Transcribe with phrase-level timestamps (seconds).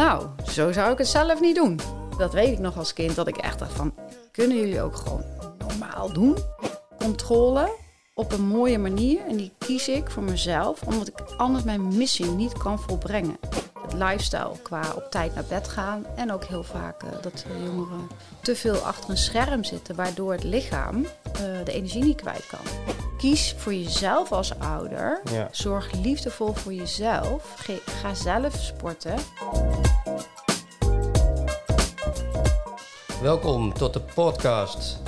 [0.00, 1.80] Nou, zo zou ik het zelf niet doen.
[2.18, 3.94] Dat weet ik nog als kind, dat ik echt dacht van...
[4.32, 5.24] kunnen jullie ook gewoon
[5.58, 6.36] normaal doen?
[6.98, 7.76] Controle
[8.14, 9.20] op een mooie manier.
[9.26, 13.36] En die kies ik voor mezelf, omdat ik anders mijn missie niet kan volbrengen.
[13.82, 16.06] Het lifestyle qua op tijd naar bed gaan.
[16.16, 18.08] En ook heel vaak uh, dat jongeren
[18.42, 21.10] te veel achter een scherm zitten, waardoor het lichaam uh,
[21.64, 22.98] de energie niet kwijt kan.
[23.20, 25.20] Kies voor jezelf als ouder.
[25.32, 25.48] Ja.
[25.50, 27.54] Zorg liefdevol voor jezelf.
[27.56, 29.14] Ge ga zelf sporten.
[33.22, 34.98] Welkom tot de podcast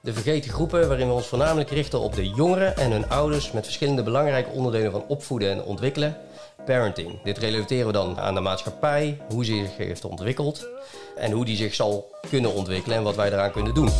[0.00, 3.64] De Vergeten Groepen, waarin we ons voornamelijk richten op de jongeren en hun ouders met
[3.64, 6.16] verschillende belangrijke onderdelen van opvoeden en ontwikkelen.
[6.64, 7.22] Parenting.
[7.22, 10.66] Dit relateren we dan aan de maatschappij, hoe ze zich heeft ontwikkeld
[11.16, 13.90] en hoe die zich zal kunnen ontwikkelen en wat wij eraan kunnen doen.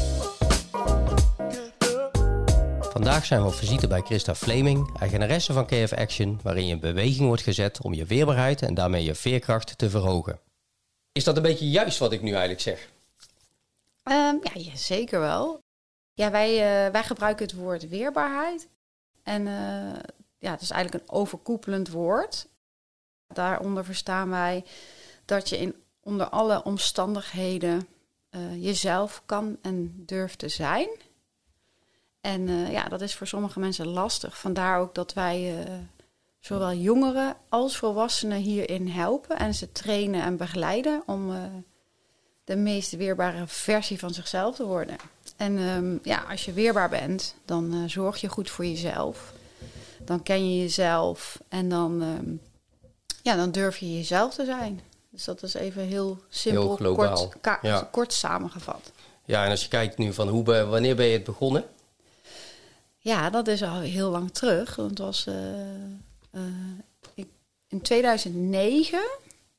[3.07, 6.81] Vandaag zijn we op visite bij Christa Fleming, eigenaresse van KF Action, waarin je in
[6.81, 10.41] beweging wordt gezet om je weerbaarheid en daarmee je veerkracht te verhogen.
[11.13, 12.89] Is dat een beetje juist wat ik nu eigenlijk zeg?
[14.05, 15.59] Um, ja, zeker wel.
[16.15, 18.69] Ja, wij, uh, wij gebruiken het woord weerbaarheid.
[19.23, 19.93] En uh,
[20.39, 22.49] ja, het is eigenlijk een overkoepelend woord.
[23.27, 24.65] Daaronder verstaan wij
[25.25, 27.89] dat je in, onder alle omstandigheden
[28.31, 30.89] uh, jezelf kan en durft te zijn.
[32.27, 34.39] En ja, dat is voor sommige mensen lastig.
[34.39, 35.55] Vandaar ook dat wij
[36.41, 41.33] zowel jongeren als volwassenen hierin helpen en ze trainen en begeleiden om
[42.45, 44.97] de meest weerbare versie van zichzelf te worden.
[45.37, 49.33] En um, ja, als je weerbaar bent, dan zorg je goed voor jezelf.
[49.99, 52.41] Dan ken je jezelf en dan, um,
[53.23, 54.81] ja, dan durf je jezelf te zijn.
[55.11, 57.29] Dus dat is even heel simpel, heel kort,
[57.63, 57.89] ja.
[57.91, 58.93] kort samengevat.
[59.25, 61.65] Ja, en als je kijkt nu van hoe, wanneer ben je het begonnen?
[63.07, 64.77] Ja, dat is al heel lang terug.
[64.77, 65.35] Want was uh,
[66.33, 66.43] uh,
[67.15, 67.29] ik,
[67.69, 68.99] in 2009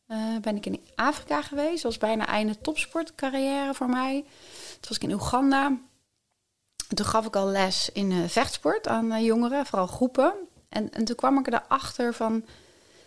[0.08, 1.74] uh, ben ik in Afrika geweest.
[1.74, 4.26] Dat was bijna einde topsportcarrière voor mij.
[4.70, 5.66] Toen was ik in Oeganda.
[6.88, 10.34] En toen gaf ik al les in vechtsport aan jongeren, vooral groepen.
[10.70, 12.46] En, en toen kwam ik erachter van...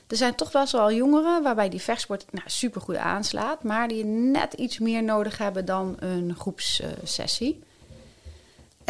[0.06, 3.62] Er zijn toch best wel jongeren waarbij die vechtsport nou, supergoed aanslaat...
[3.62, 7.62] maar die net iets meer nodig hebben dan een groepssessie.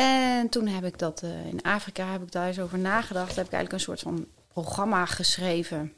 [0.01, 3.37] En toen heb ik dat in Afrika heb ik daar eens over nagedacht.
[3.37, 5.93] Heb ik eigenlijk een soort van programma geschreven...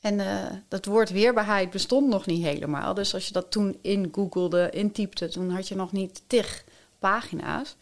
[0.00, 2.94] En uh, dat woord weerbaarheid bestond nog niet helemaal.
[2.94, 6.64] Dus als je dat toen ingoogelde, intypte, toen had je nog niet tig
[6.98, 7.76] pagina's.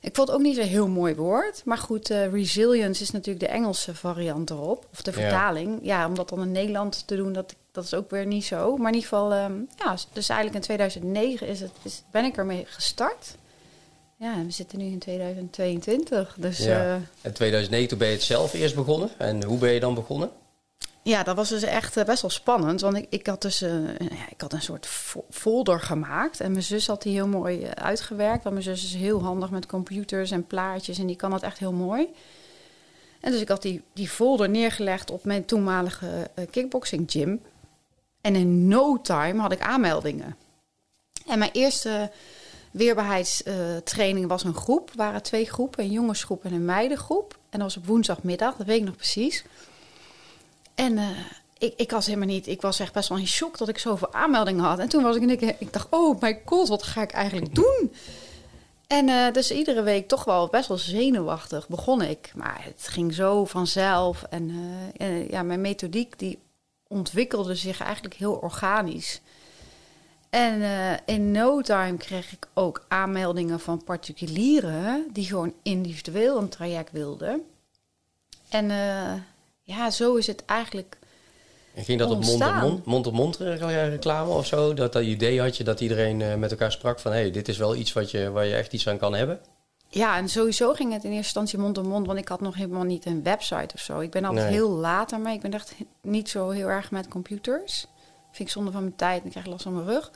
[0.00, 1.62] Ik vond het ook niet zo'n heel mooi woord.
[1.64, 4.86] Maar goed, uh, resilience is natuurlijk de Engelse variant erop.
[4.92, 5.78] Of de vertaling.
[5.82, 8.44] Ja, ja om dat dan in Nederland te doen, dat, dat is ook weer niet
[8.44, 8.76] zo.
[8.76, 12.36] Maar in ieder geval, um, ja, dus eigenlijk in 2009 is het, is, ben ik
[12.36, 13.36] ermee gestart.
[14.18, 16.36] Ja, en we zitten nu in 2022.
[16.38, 16.96] Dus, ja.
[16.96, 19.10] uh, in 2009 toen ben je het zelf eerst begonnen.
[19.18, 20.30] En hoe ben je dan begonnen?
[21.02, 22.80] Ja, dat was dus echt uh, best wel spannend.
[22.80, 24.86] Want ik, ik, had dus uh, ja, ik had een soort
[25.30, 26.40] folder gemaakt.
[26.40, 28.42] En mijn zus had die heel mooi uitgewerkt.
[28.42, 30.98] Want mijn zus is heel handig met computers en plaatjes.
[30.98, 32.08] En die kan dat echt heel mooi.
[33.20, 37.42] En dus ik had die, die folder neergelegd op mijn toenmalige kickboxing gym.
[38.20, 40.36] En in no time had ik aanmeldingen.
[41.26, 42.10] En mijn eerste
[42.76, 44.90] weerbaarheidstraining was een groep.
[44.90, 47.38] Er waren twee groepen, een jongensgroep en een meidengroep.
[47.50, 49.44] En dat was op woensdagmiddag, dat weet ik nog precies.
[50.74, 51.08] En uh,
[51.58, 54.12] ik, ik was helemaal niet, ik was echt best wel in shock dat ik zoveel
[54.12, 54.78] aanmeldingen had.
[54.78, 57.54] En toen was ik en ik, ik dacht, oh my god, wat ga ik eigenlijk
[57.54, 57.92] doen?
[58.86, 62.32] En uh, dus iedere week toch wel best wel zenuwachtig begon ik.
[62.34, 64.22] Maar het ging zo vanzelf.
[64.30, 64.50] En
[65.00, 66.38] uh, ja, mijn methodiek die
[66.86, 69.20] ontwikkelde zich eigenlijk heel organisch.
[70.30, 70.62] En
[71.04, 77.42] in no time kreeg ik ook aanmeldingen van particulieren die gewoon individueel een traject wilden.
[78.48, 78.70] En
[79.62, 80.98] ja, zo is het eigenlijk.
[81.74, 82.64] En ging dat ontstaan.
[82.64, 83.36] op mond-op-mond mond, mond
[83.90, 84.74] reclame of zo?
[84.74, 87.48] Dat dat idee had je dat iedereen uh, met elkaar sprak van hé, hey, dit
[87.48, 89.40] is wel iets wat je, waar je echt iets aan kan hebben?
[89.88, 92.82] Ja, en sowieso ging het in eerste instantie mond-op-mond, mond, want ik had nog helemaal
[92.82, 94.00] niet een website of zo.
[94.00, 94.54] Ik ben altijd Nee.
[94.54, 95.34] heel laat ermee.
[95.34, 97.86] Ik ben echt niet zo heel erg met computers.
[98.36, 100.10] Vind ik zonde van mijn tijd en ik krijg last van mijn rug.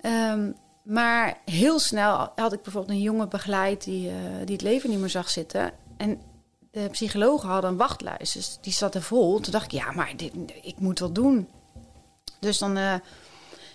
[0.00, 0.50] Ehm,
[0.82, 4.14] maar heel snel had ik bijvoorbeeld een jongen begeleid die, uh,
[4.44, 5.72] die het leven niet meer zag zitten.
[5.96, 6.20] En
[6.70, 9.40] de psychologen hadden een wachtlijst, dus die zat er vol.
[9.40, 10.32] Toen dacht ik, ja, maar dit,
[10.62, 11.48] ik moet wat doen.
[12.40, 12.94] Dus dan, uh,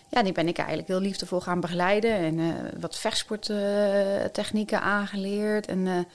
[0.10, 5.68] ja, die ben ik eigenlijk heel liefdevol gaan begeleiden en uh, wat vechtsporttechnieken aangeleerd.
[5.68, 6.08] En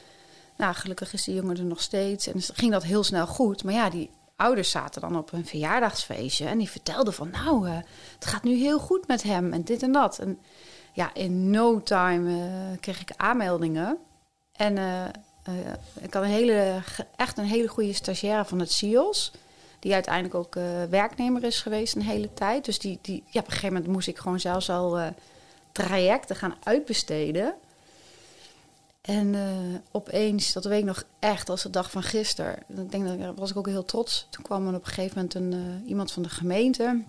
[0.57, 3.65] nou, gelukkig is die jongen er nog steeds en dus ging dat heel snel goed.
[3.65, 4.11] Maar ja, die
[4.43, 8.79] ouders zaten dan op een verjaardagsfeestje en die vertelden van, nou, het gaat nu heel
[8.79, 10.19] goed met hem en dit en dat.
[10.19, 10.39] En
[10.93, 12.51] ja, in no time
[12.81, 13.99] kreeg ik aanmeldingen
[14.53, 15.55] en uh,
[16.01, 16.83] ik had een hele,
[17.17, 19.33] echt een hele goede stagiaire van het CIOS.
[19.79, 22.65] Die uiteindelijk ook eh, werknemer is geweest een hele tijd.
[22.65, 25.07] Dus die, die, ja, op een gegeven moment moest ik gewoon zelfs al eh,
[25.73, 27.55] trajecten gaan uitbesteden.
[29.03, 32.59] En eh, opeens, dat weet ik nog echt als de dag van gisteren.
[32.69, 34.27] Ik denk dat daar was ik ook heel trots.
[34.31, 37.05] Toen kwam er op een gegeven moment een, eh, iemand van de gemeente.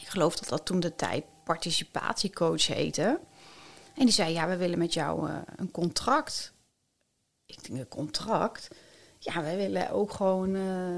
[0.00, 3.20] Ik geloof dat dat toen de tijd participatiecoach heette.
[3.94, 6.52] En die zei, ja, we willen met jou eh, een contract.
[7.46, 8.68] Ik denk, een contract?
[9.18, 10.52] Ja, wij willen ook gewoon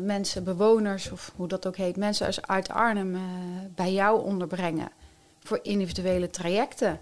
[0.04, 3.18] mensen, bewoners, of hoe dat ook heet, mensen uit- uit Arnhem
[3.74, 4.90] bij jou onderbrengen.
[5.38, 7.00] Voor individuele trajecten.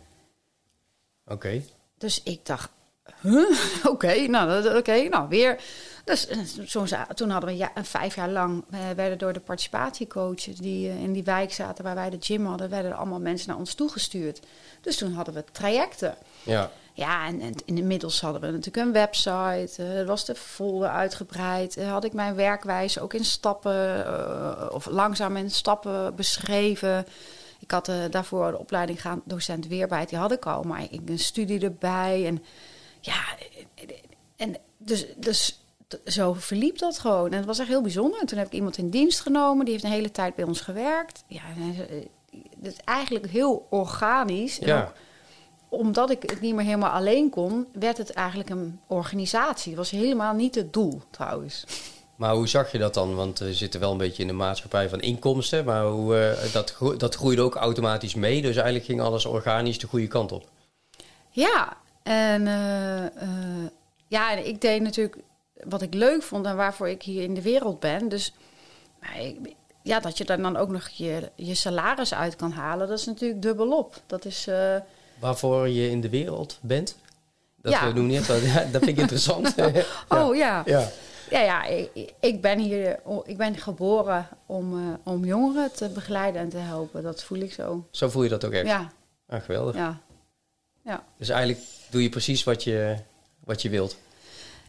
[1.26, 1.62] Oké.
[1.98, 2.70] Dus ik dacht,
[3.20, 3.58] huh?
[3.92, 5.60] oké, nou, oké, nou weer.
[6.08, 10.88] Dus eh, toen hadden we ja, vijf jaar lang, eh, werden door de participatiecoaches die
[10.88, 13.58] eh, in die wijk zaten waar wij de gym hadden, werden er allemaal mensen naar
[13.58, 14.40] ons toegestuurd.
[14.80, 16.14] Dus toen hadden we trajecten.
[16.42, 16.70] Ja.
[16.92, 19.82] Ja, en, en inmiddels hadden we natuurlijk een website.
[19.82, 21.84] Er was de folder uitgebreid.
[21.84, 27.06] Had ik mijn werkwijze ook in stappen, of langzaam in stappen beschreven.
[27.58, 30.62] Ik had daarvoor de opleiding gaan, docent weerbaarheid, die had ik al.
[30.62, 32.26] Maar ik een studie erbij.
[32.26, 32.42] En
[33.00, 33.24] ja,
[34.36, 35.60] en dus, dus
[36.04, 37.30] zo verliep dat gewoon.
[37.30, 38.20] En het was echt heel bijzonder.
[38.20, 39.64] En toen heb ik iemand in dienst genomen.
[39.64, 41.24] Die heeft een hele tijd bij ons gewerkt.
[41.26, 42.06] Ja, en, eh,
[42.62, 44.58] het is eigenlijk heel organisch.
[44.58, 44.82] En Ja.
[44.82, 44.92] ook
[45.70, 49.68] omdat ik het niet meer helemaal alleen kon, werd het eigenlijk een organisatie.
[49.68, 51.64] Het was helemaal niet het doel, trouwens.
[52.16, 53.14] Maar hoe zag je dat dan?
[53.14, 55.64] Want we zitten wel een beetje in de maatschappij van inkomsten.
[55.64, 58.42] Maar hoe, eh, dat, dat groeide ook automatisch mee.
[58.42, 60.48] Dus eigenlijk ging alles organisch de goede kant op.
[61.30, 61.76] Ja,
[62.08, 63.66] en eh, eh,
[64.06, 65.16] ja, en ik deed natuurlijk
[65.54, 68.08] wat ik leuk vond en waarvoor ik hier in de wereld ben.
[68.08, 68.32] Dus
[69.82, 73.06] ja, dat je daar dan ook nog je, je salaris uit kan halen, dat is
[73.06, 74.00] natuurlijk dubbelop.
[74.06, 74.46] Dat is.
[74.46, 74.76] eh,
[75.18, 76.96] Waarvoor je in de wereld bent?
[77.56, 77.86] Dat Ja.
[77.86, 78.26] we doen niet.
[78.26, 79.54] Dat, ja, dat vind ik interessant.
[80.08, 80.62] Oh ja.
[80.66, 80.88] ja.
[81.30, 86.48] Ja, ja ik, ik ben hier, ik ben geboren om, om jongeren te begeleiden en
[86.48, 87.02] te helpen.
[87.02, 87.86] Dat voel ik zo.
[87.90, 88.66] Zo voel je dat ook echt.
[88.66, 88.92] Ja,
[89.26, 89.74] Ah, geweldig.
[89.74, 89.98] ja.
[90.84, 91.04] Ja.
[91.18, 92.96] Dus eigenlijk doe je precies wat je,
[93.44, 93.96] wat je wilt.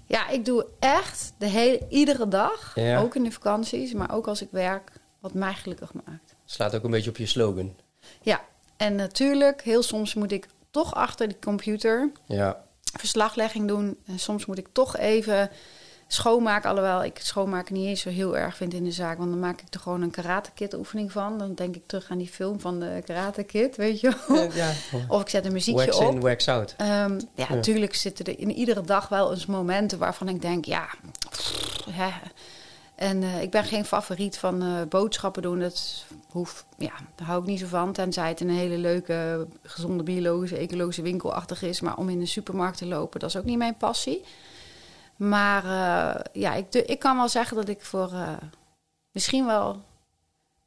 [0.06, 3.00] ja, ik doe echt de hele, iedere dag, Ja.
[3.00, 6.36] ook in de vakanties, maar ook als ik werk, wat mij gelukkig maakt.
[6.46, 7.76] Slaat ook een beetje op je slogan.
[8.22, 8.42] Ja,
[8.78, 12.64] en natuurlijk, heel soms moet ik toch achter die computer Ja.
[12.98, 13.98] verslaglegging doen.
[14.06, 15.50] En soms moet ik toch even
[16.12, 16.70] schoonmaken.
[16.70, 19.18] Alhoewel ik schoonmaken niet eens zo heel erg vind in de zaak.
[19.18, 21.38] Want dan maak ik er gewoon een karate kid oefening van.
[21.38, 24.52] Dan denk ik terug aan die film van de karate kid, weet je wel.
[24.54, 24.72] ja.
[25.08, 26.12] Of ik zet een muziekje Wax op.
[26.14, 26.74] in, wax out.
[26.78, 27.54] Ehm, ja, Ja.
[27.56, 30.88] natuurlijk zitten er in iedere dag wel eens momenten waarvan ik denk, ja,
[31.30, 32.10] pff, hè.
[32.96, 35.60] En eh, ik ben geen favoriet van eh, boodschappen doen.
[35.60, 37.94] Dat hoeft, ja, daar hou ik niet zo van.
[37.94, 41.82] Tenzij het een hele leuke, gezonde, biologische, ecologische winkelachtig is.
[41.82, 44.24] Maar om in de supermarkt te lopen, dat is ook niet mijn passie.
[45.20, 48.34] Maar eh, ja, ik, ik kan wel zeggen dat ik voor eh,
[49.12, 49.82] misschien wel,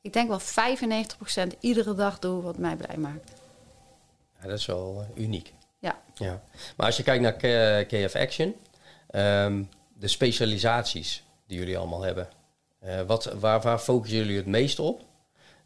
[0.00, 3.32] ik denk wel 95% iedere dag doe wat mij blij maakt.
[4.40, 5.52] Ja, dat is wel eh, uniek.
[5.78, 6.00] Ja.
[6.14, 6.42] Ja.
[6.76, 8.54] Maar als je kijkt naar K- KF Action,
[9.10, 9.62] ehm,
[9.94, 12.28] de specialisaties die jullie allemaal hebben,
[13.06, 15.02] wat, waar, waar focussen jullie het meest op?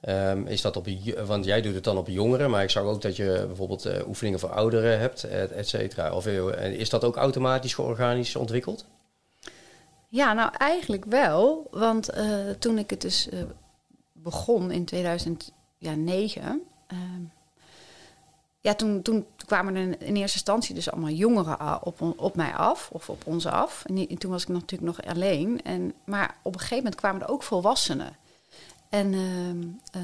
[0.06, 0.86] Ehm, is dat op,
[1.26, 4.08] want jij doet het dan op jongeren, maar ik zag ook dat je bijvoorbeeld eh,
[4.08, 6.12] oefeningen voor ouderen hebt, et, et cetera.
[6.12, 8.84] Of, eh, is dat ook automatisch georganisch ontwikkeld?
[10.08, 11.68] Ja, nou eigenlijk wel.
[11.70, 13.28] Want eh, toen ik het dus
[14.12, 16.62] begon in 2009...
[16.86, 17.00] ehm,
[18.60, 22.88] ja, toen, toen kwamen er in eerste instantie dus allemaal jongeren op, op mij af.
[22.92, 23.84] Of op ons af.
[23.86, 25.62] En toen was ik natuurlijk nog alleen.
[25.62, 28.16] En, maar op een gegeven moment kwamen er ook volwassenen.
[28.88, 29.62] En, ehm,
[29.92, 30.02] eh,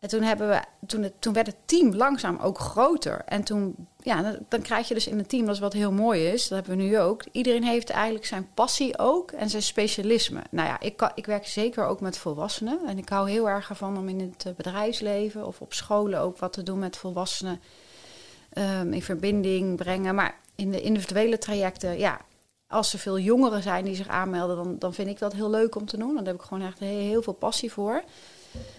[0.00, 3.22] en toen, hebben we, toen, het, toen werd het team langzaam ook groter.
[3.24, 6.26] En toen, ja, dan, krijg je dus in het team, dat is wat heel mooi
[6.26, 7.24] is, dat hebben we nu ook.
[7.32, 10.42] Iedereen heeft eigenlijk zijn passie ook en zijn specialisme.
[10.50, 12.80] Nou ja, ik, ik werk zeker ook met volwassenen.
[12.86, 16.38] En ik hou heel erg ervan om in het eh, bedrijfsleven of op scholen ook
[16.38, 17.60] wat te doen met volwassenen.
[18.52, 20.14] ehm, in verbinding brengen.
[20.14, 22.20] Maar in de individuele trajecten, ja,
[22.68, 25.74] als er veel jongeren zijn die zich aanmelden, dan, dan vind ik dat heel leuk
[25.74, 26.14] om te doen.
[26.14, 28.02] Daar heb ik gewoon echt heel, heel veel passie voor.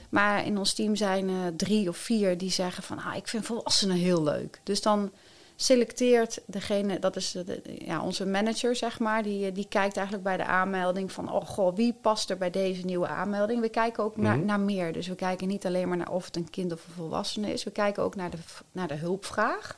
[0.09, 2.97] Maar in ons team zijn eh, drie of vier die zeggen van...
[2.99, 4.59] Ah, ik vind volwassenen heel leuk.
[4.63, 5.11] Dus dan
[5.55, 9.23] selecteert degene, dat is de, de- ja, onze manager, zeg maar...
[9.23, 11.31] Die, die kijkt eigenlijk bij de aanmelding van...
[11.31, 13.61] oh goh, wie past er bij deze nieuwe aanmelding?
[13.61, 14.45] We kijken ook naar, Mhm.
[14.45, 14.93] naar meer.
[14.93, 17.63] Dus we kijken niet alleen maar naar of het een kind of een volwassene is.
[17.63, 18.37] We kijken ook naar de,
[18.71, 19.77] naar de hulpvraag.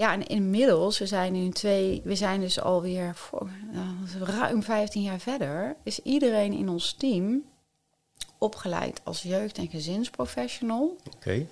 [0.00, 2.00] Ja, en inmiddels, we zijn nu twee...
[2.04, 5.76] We zijn dus alweer voor, nou, ruim 15 jaar verder...
[5.82, 7.42] is iedereen in ons team
[8.38, 10.96] opgeleid als jeugd- en gezinsprofessional.
[11.14, 11.46] Oké.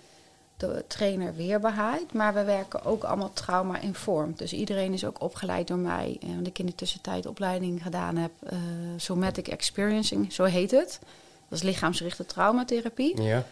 [0.57, 4.39] de trainer weerbaarheid, maar we werken ook allemaal trauma-informed.
[4.39, 8.17] Dus iedereen is ook opgeleid door mij, eh, want ik in de tussentijd opleiding gedaan
[8.17, 8.59] heb, uh,
[8.97, 10.99] Somatic Experiencing, zo heet het.
[11.49, 13.23] Dat is lichaamsgerichte traumatherapie.
[13.23, 13.45] Ja.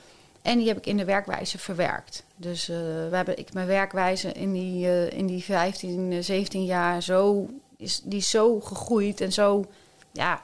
[0.47, 2.25] En die heb ik in de werkwijze verwerkt.
[2.37, 7.03] Dus uh, we hebben, ik, mijn werkwijze in die, uh, in die 15, 17 jaar
[7.03, 9.65] zo, is, die is zo gegroeid en zo,
[10.12, 10.43] ja,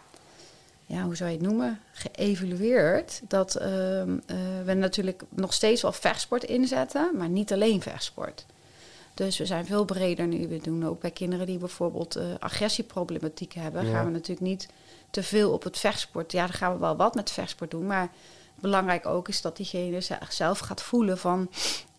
[0.86, 3.20] ja, hoe zou je het noemen, geëvalueerd.
[3.28, 3.62] Dat uh,
[4.64, 8.46] we natuurlijk nog steeds wel vechtsport inzetten, maar niet alleen vechtsport.
[9.14, 10.48] Dus we zijn veel breder nu.
[10.48, 13.92] We doen ook bij kinderen die bijvoorbeeld agressieproblematiek hebben, ja.
[13.92, 14.68] gaan we natuurlijk niet
[15.10, 16.32] te veel op het vechtsport.
[16.32, 18.10] Ja, dan gaan we wel wat met vechtsport doen, maar
[18.62, 21.48] belangrijk ook is dat diegene zelf gaat voelen van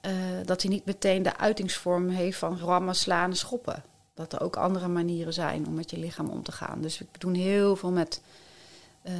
[0.06, 0.12] uh,
[0.46, 3.84] dat hij niet meteen de uitingsvorm heeft van rammen, slaan en schoppen.
[4.14, 6.82] Dat er ook andere manieren zijn om met je lichaam om te gaan.
[6.82, 8.22] Dus we doen heel veel met.
[9.04, 9.14] Uh,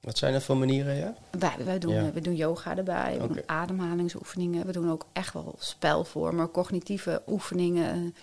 [0.00, 1.14] Wat zijn dat voor manieren, ja?
[1.30, 2.12] Wij, wij doen, ja.
[2.12, 3.42] we doen yoga erbij, okay.
[3.46, 4.66] ademhalingsoefeningen.
[4.66, 8.14] We doen ook echt wel spelvormen, cognitieve oefeningen.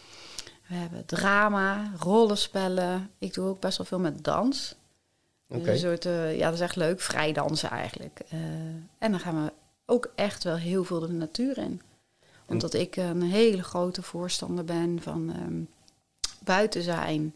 [0.67, 3.09] We hebben drama, rollenspellen.
[3.17, 4.75] Ik doe ook best wel veel met dans.
[5.51, 5.63] Okay.
[5.63, 7.01] Dus een soort, uh, ja, dat is echt leuk.
[7.01, 8.21] Vrij dansen eigenlijk.
[8.33, 8.39] Uh,
[8.97, 9.51] en dan gaan we
[9.85, 11.81] ook echt wel heel veel de natuur in.
[12.47, 15.67] Omdat ik een hele grote voorstander ben van um,
[16.43, 17.33] buiten zijn.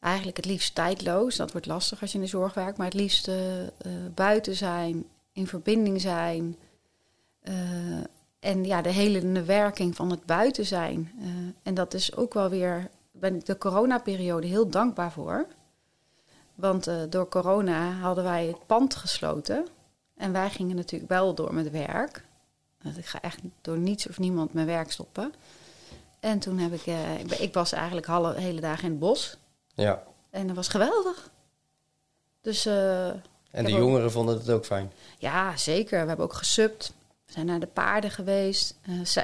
[0.00, 1.36] Eigenlijk het liefst tijdloos.
[1.36, 2.76] Dat wordt lastig als je in de zorg werkt.
[2.76, 3.34] Maar het liefst uh,
[4.14, 6.56] buiten zijn, in verbinding zijn.
[8.40, 11.12] en ja, de hele werking van het buiten zijn.
[11.62, 15.46] en dat is ook wel weer, ben ik de coronaperiode heel dankbaar voor.
[16.58, 19.66] Want uh, door corona hadden wij het pand gesloten.
[20.16, 22.24] En wij gingen natuurlijk wel door met werk.
[22.96, 25.34] Ik ga echt door niets of niemand mijn werk stoppen.
[26.20, 29.36] En toen heb ik, uh, ik, ik, was eigenlijk alle hele dagen in het bos.
[29.74, 30.02] Ja.
[30.30, 31.30] En dat was geweldig.
[32.40, 32.66] Dus.
[32.66, 34.92] Uh, en de jongeren ook, vonden het ook fijn?
[35.18, 36.00] Ja, zeker.
[36.00, 36.92] We hebben ook gesubt.
[37.26, 38.74] We zijn naar de paarden geweest.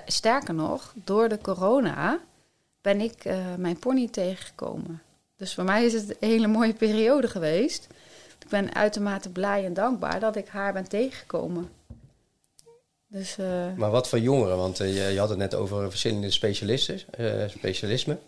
[0.07, 2.19] sterker nog, door de corona
[2.81, 3.25] ben ik
[3.57, 5.03] mijn pony tegengekomen.
[5.37, 7.87] Dus voor mij is het een hele mooie periode geweest.
[8.45, 11.71] Ik ben uitermate blij en dankbaar dat ik haar ben tegengekomen.
[13.07, 13.75] Dus, uh...
[13.77, 14.57] Maar wat voor jongeren?
[14.57, 18.19] Want je, je, had het net over verschillende specialisten, uh, specialismen.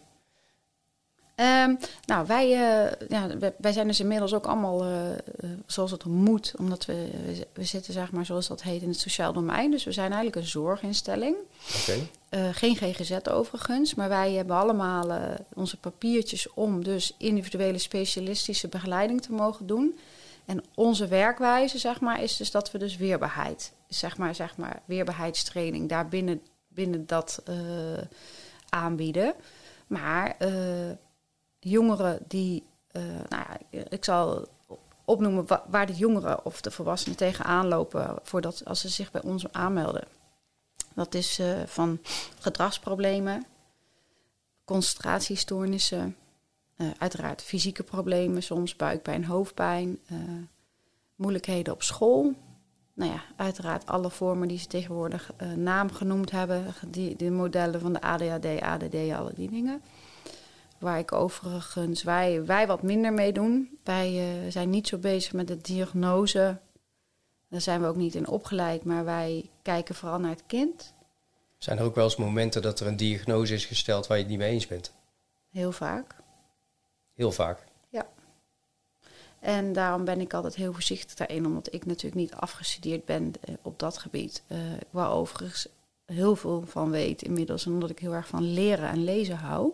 [1.40, 2.48] Um, nou, wij,
[3.08, 3.28] ja,
[3.58, 4.84] wij zijn dus inmiddels ook allemaal
[5.66, 7.10] zoals het moet, omdat we,
[7.52, 9.70] we zitten, zeg maar, zoals dat heet, in het sociaal domein.
[9.70, 11.36] Dus we zijn eigenlijk een zorginstelling.
[11.82, 12.08] Okay.
[12.30, 19.22] Uh, geen GGZ overigens, maar wij hebben allemaal onze papiertjes om dus individuele specialistische begeleiding
[19.22, 19.98] te mogen doen.
[20.44, 24.82] En onze werkwijze, zeg maar, is dus dat we dus weerbaarheid, zeg maar, zeg maar
[24.84, 27.42] weerbaarheidstraining daar binnen, binnen dat
[28.68, 29.34] aanbieden.
[29.86, 30.36] Maar
[31.70, 32.64] jongeren die,
[33.28, 33.58] nou ja,
[33.88, 34.48] ik zal
[35.06, 39.22] opnoemen wa waar de jongeren of de volwassenen tegenaan lopen voordat als ze zich bij
[39.22, 40.04] ons aanmelden.
[40.94, 41.98] Dat is uh, van
[42.38, 43.46] gedragsproblemen,
[44.64, 46.16] concentratiestoornissen,
[46.76, 49.98] uh, uiteraard fysieke problemen, soms buikpijn, hoofdpijn,
[51.14, 52.32] moeilijkheden op school.
[52.94, 57.92] Nou ja, uiteraard alle vormen die ze tegenwoordig naam genoemd hebben, die, de modellen van
[57.92, 59.82] de ADHD, ADD, alle die dingen.
[60.78, 63.78] Waar ik overigens wij, wij wat minder mee doen.
[63.84, 66.58] Wij zijn niet zo bezig met de diagnose
[67.48, 70.94] daar zijn we ook niet in opgeleid, maar wij kijken vooral naar het kind.
[71.58, 74.32] Zijn er ook wel eens momenten dat er een diagnose is gesteld waar je het
[74.32, 74.92] niet mee eens bent?
[75.50, 76.14] Heel vaak.
[77.14, 77.64] Heel vaak?
[77.88, 78.08] Ja.
[79.40, 83.54] En daarom ben ik altijd heel voorzichtig daarin, omdat ik natuurlijk niet afgestudeerd ben eh,
[83.62, 84.42] op dat gebied.
[84.48, 84.58] Uh,
[84.90, 85.68] waar overigens
[86.04, 89.72] heel veel van weet inmiddels, omdat ik heel erg van leren en lezen hou.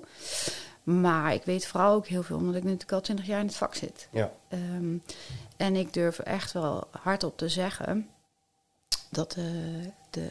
[0.82, 3.56] Maar ik weet vooral ook heel veel, omdat ik natuurlijk al twintig jaar in het
[3.56, 4.08] vak zit.
[4.10, 4.32] Ja.
[4.48, 5.02] Um,
[5.56, 8.08] en ik durf echt wel hardop te zeggen
[9.10, 9.44] dat uh,
[10.10, 10.30] de,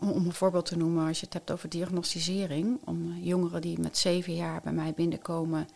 [0.00, 3.96] om een voorbeeld te noemen, als je het hebt over diagnosticering, om jongeren die met
[3.98, 5.68] zeven jaar bij mij binnenkomen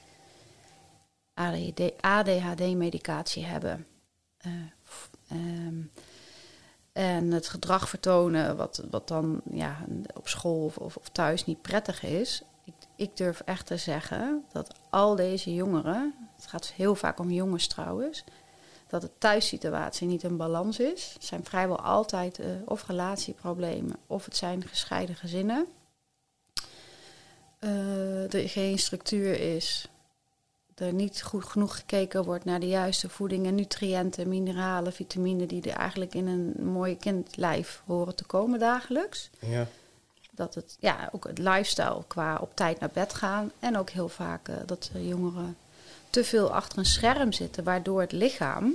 [2.00, 3.86] ADHD-medicatie hebben.
[4.46, 4.52] Uh,
[5.66, 5.90] um,
[6.92, 11.62] en het gedrag vertonen wat, wat dan ja, op school of, of, of thuis niet
[11.62, 12.42] prettig is.
[12.96, 17.66] Ik, durf echt te zeggen dat al deze jongeren, het gaat heel vaak om jongens
[17.66, 18.24] trouwens,
[18.88, 21.10] dat de thuissituatie niet in balans is.
[21.14, 25.66] Het zijn vrijwel altijd uh, of relatieproblemen of het zijn gescheiden gezinnen.
[27.60, 29.88] Uh, er geen structuur is.
[30.74, 35.70] Er niet goed genoeg gekeken wordt naar de juiste voeding en nutriënten, mineralen, vitamine die
[35.70, 39.30] er eigenlijk in een mooi kindlijf horen te komen dagelijks.
[39.38, 39.66] Ja.
[40.34, 43.52] Dat het, ja, ook het lifestyle qua op tijd naar bed gaan.
[43.58, 45.56] En ook heel vaak uh, dat jongeren
[46.10, 48.74] te veel achter een scherm zitten, waardoor het lichaam uh,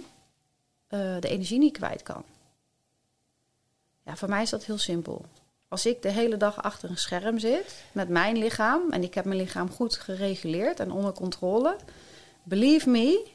[1.19, 2.23] de energie niet kwijt kan.
[4.05, 5.25] Ja, voor mij is dat heel simpel.
[5.67, 9.25] Als ik de hele dag achter een scherm zit met mijn lichaam en ik heb
[9.25, 11.75] mijn lichaam goed gereguleerd en onder controle,
[12.43, 13.27] believe me,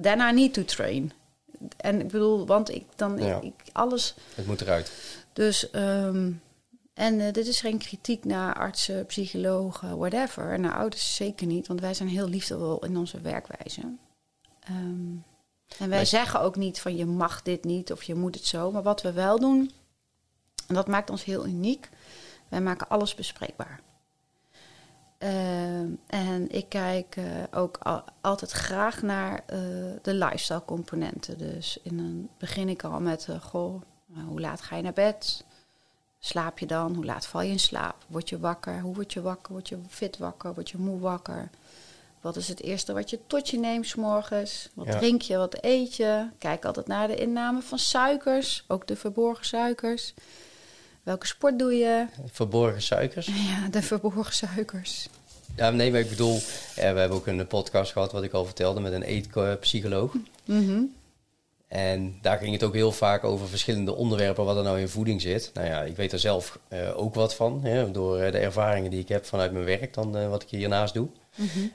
[0.00, 1.12] then I need to train.
[1.76, 3.40] En ik bedoel, want ik dan Ja.
[3.40, 4.14] ik, alles.
[4.34, 4.92] Het moet eruit.
[5.32, 6.30] Dus ehm,
[7.02, 10.58] en eh, dit is geen kritiek naar artsen, psychologen, whatever.
[10.60, 13.80] Naar ouders zeker niet, want wij zijn heel liefdevol in onze werkwijze.
[14.60, 15.10] Ehm,
[15.78, 16.04] en wij Nee.
[16.04, 18.70] zeggen ook niet van je mag dit niet of je moet het zo.
[18.70, 19.70] Maar wat we wel doen,
[20.68, 21.88] en dat maakt ons heel uniek,
[22.48, 23.80] wij maken alles bespreekbaar.
[25.18, 29.58] Ehm, en ik kijk eh, ook al- altijd graag naar eh,
[30.02, 31.38] de lifestyle componenten.
[31.38, 35.44] Dus in een, begin ik al met, goh, nou, hoe laat ga je naar bed?
[36.24, 36.94] Slaap je dan?
[36.94, 37.94] Hoe laat val je in slaap?
[38.06, 38.80] Word je wakker?
[38.80, 39.52] Hoe word je wakker?
[39.52, 40.54] Word je fit wakker?
[40.54, 41.50] Word je moe wakker?
[42.20, 44.68] Wat is het eerste wat je tot je neemt 's morgens?
[44.74, 44.98] Wat Ja.
[44.98, 45.36] drink je?
[45.36, 46.26] Wat eet je?
[46.38, 50.14] Kijk altijd naar de inname van suikers, ook de verborgen suikers.
[51.02, 52.06] Welke sport doe je?
[52.26, 53.26] Verborgen suikers.
[53.50, 55.08] Ja, de verborgen suikers.
[55.56, 58.44] Ja, nee, maar ik bedoel, eh, we hebben ook een podcast gehad, wat ik al
[58.44, 60.12] vertelde, met een eetpsycholoog.
[60.44, 60.82] Mhm.
[61.72, 65.20] En daar ging het ook heel vaak over verschillende onderwerpen, wat er nou in voeding
[65.20, 65.50] zit.
[65.54, 68.90] Nou ja, ik weet er zelf eh, ook wat van, hè, door eh, de ervaringen
[68.90, 71.08] die ik heb vanuit mijn werk, dan eh, wat ik hiernaast doe.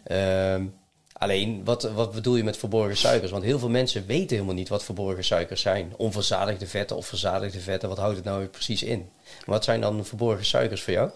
[0.04, 0.66] Ehm,
[1.14, 3.32] alleen, wat, wat bedoel je met verborgen suikers?
[3.32, 5.94] Want heel veel mensen weten helemaal niet wat verborgen suikers zijn.
[5.96, 9.10] Onverzadigde vetten of verzadigde vetten, wat houdt het nou precies in?
[9.46, 11.10] Wat zijn dan verborgen suikers voor jou?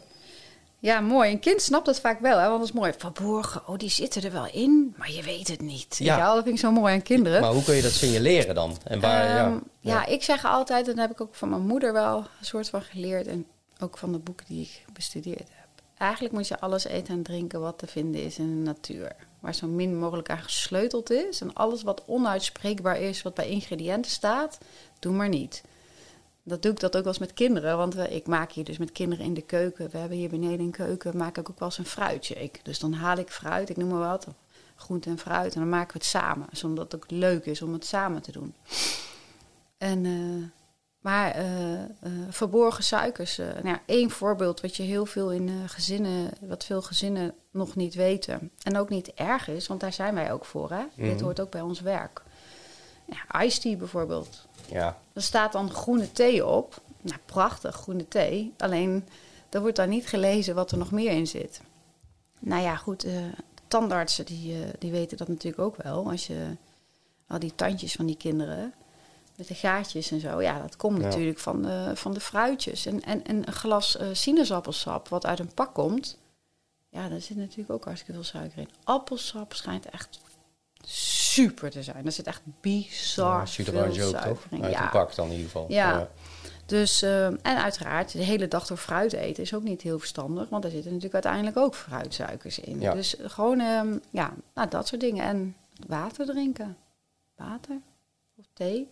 [0.82, 1.32] Ja, mooi.
[1.32, 2.48] Een kind snapt het vaak wel, hè?
[2.48, 2.94] want dat is mooi.
[2.98, 5.96] Verborgen, oh, die zitten er wel in, maar je weet het niet.
[6.00, 6.18] Ja.
[6.18, 7.42] Ja, dat vind ik zo mooi aan kinderen.
[7.42, 8.78] Maar hoe kun je dat signaleren dan?
[8.84, 11.62] En waar, Ehm, ja, ja, ik zeg altijd, en dat heb ik ook van mijn
[11.68, 13.28] moeder wel een soort van geleerd.
[13.28, 13.46] En
[13.80, 15.68] ook van de boeken die ik bestudeerd heb.
[15.98, 19.16] Eigenlijk moet je alles eten en drinken wat te vinden is in de natuur.
[19.40, 21.42] Waar zo min mogelijk aan gesleuteld is.
[21.42, 24.58] En alles wat onuitspreekbaar is, wat bij ingrediënten staat,
[25.00, 25.62] doe maar niet.
[26.51, 27.77] Dat doe ik dat ook wel eens met kinderen.
[27.77, 29.89] Want we, ik maak hier dus met kinderen in de keuken.
[29.89, 32.60] We hebben hier beneden in de keuken, maak ik ook wel eens een fruitshake.
[32.63, 34.27] Dus dan haal ik fruit, ik noem maar wat,
[34.75, 35.53] groente en fruit.
[35.53, 36.47] En dan maken we het samen.
[36.52, 38.54] Zodat het ook leuk is om het samen te doen.
[39.78, 40.43] En, eh,
[40.99, 41.88] maar eh, eh,
[42.30, 43.38] verborgen suikers.
[43.38, 47.93] nou ja, één voorbeeld wat je heel veel in gezinnen, wat veel gezinnen nog niet
[47.95, 48.52] weten.
[48.63, 50.69] En ook niet erg is, want daar zijn wij ook voor.
[50.69, 50.84] Hè?
[50.95, 51.23] Dit Mhm.
[51.23, 52.21] hoort ook bij ons werk.
[53.06, 54.47] Ja, iced tea bijvoorbeeld.
[54.71, 56.81] Ja, Er staat dan groene thee op.
[57.01, 58.53] Nou, prachtig, groene thee.
[58.57, 59.07] Alleen,
[59.49, 61.62] er wordt dan niet gelezen wat er nog meer in zit.
[62.39, 63.13] Nou ja, goed, eh,
[63.67, 66.10] tandartsen die, eh, die weten dat natuurlijk ook wel.
[66.10, 66.55] Als je
[67.27, 68.73] al die tandjes van die kinderen
[69.36, 70.41] met de gaatjes en zo.
[70.41, 71.03] Ja, dat komt Ja.
[71.03, 72.86] natuurlijk van de, van de fruitjes.
[72.86, 76.17] En, en, en een glas eh, sinaasappelsap wat uit een pak komt.
[76.89, 78.69] Ja, daar zit natuurlijk ook hartstikke veel suiker in.
[78.84, 80.19] Appelsap schijnt echt
[80.86, 82.06] super te zijn.
[82.06, 84.46] Er zit echt bizar ja veel ook, toch?
[84.62, 84.84] Uit Ja.
[84.84, 85.65] een pak dan in ieder geval.
[85.70, 86.10] Ja.
[86.65, 90.50] Dus, eh, en uiteraard, de hele dag door fruit eten is ook niet heel verstandig.
[90.50, 92.80] Want daar zitten natuurlijk uiteindelijk ook fruitsuikers in.
[92.80, 92.94] Ja.
[92.94, 95.24] Dus gewoon, ehm, ja, nou, dat soort dingen.
[95.24, 95.56] En
[95.88, 96.78] water drinken.
[97.36, 97.80] Water
[98.38, 98.89] of thee.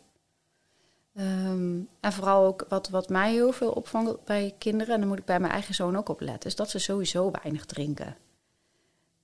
[1.16, 4.94] Ehm, en vooral ook wat, wat mij heel veel opvangt bij kinderen...
[4.94, 6.50] en daar moet ik bij mijn eigen zoon ook op letten...
[6.50, 8.16] is dat ze sowieso weinig drinken.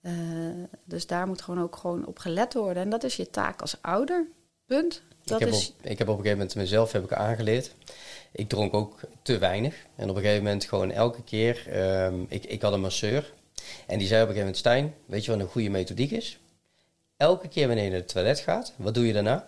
[0.05, 0.13] Eh,
[0.83, 2.83] dus daar moet gewoon ook gewoon op gelet worden.
[2.83, 4.27] En dat is je taak als ouder.
[4.65, 5.01] Punt.
[5.23, 7.75] Dat ik, heb is, op, ik heb op een gegeven moment mezelf heb ik aangeleerd.
[8.31, 9.75] Ik dronk ook te weinig.
[9.95, 11.67] En op een gegeven moment gewoon elke keer...
[11.69, 13.33] ehm, ik, ik had een masseur.
[13.87, 14.57] En die zei op een gegeven moment...
[14.57, 16.39] Stijn, weet je wat een goede methodiek is?
[17.17, 18.73] Elke keer wanneer je naar het toilet gaat...
[18.75, 19.47] Wat doe je daarna?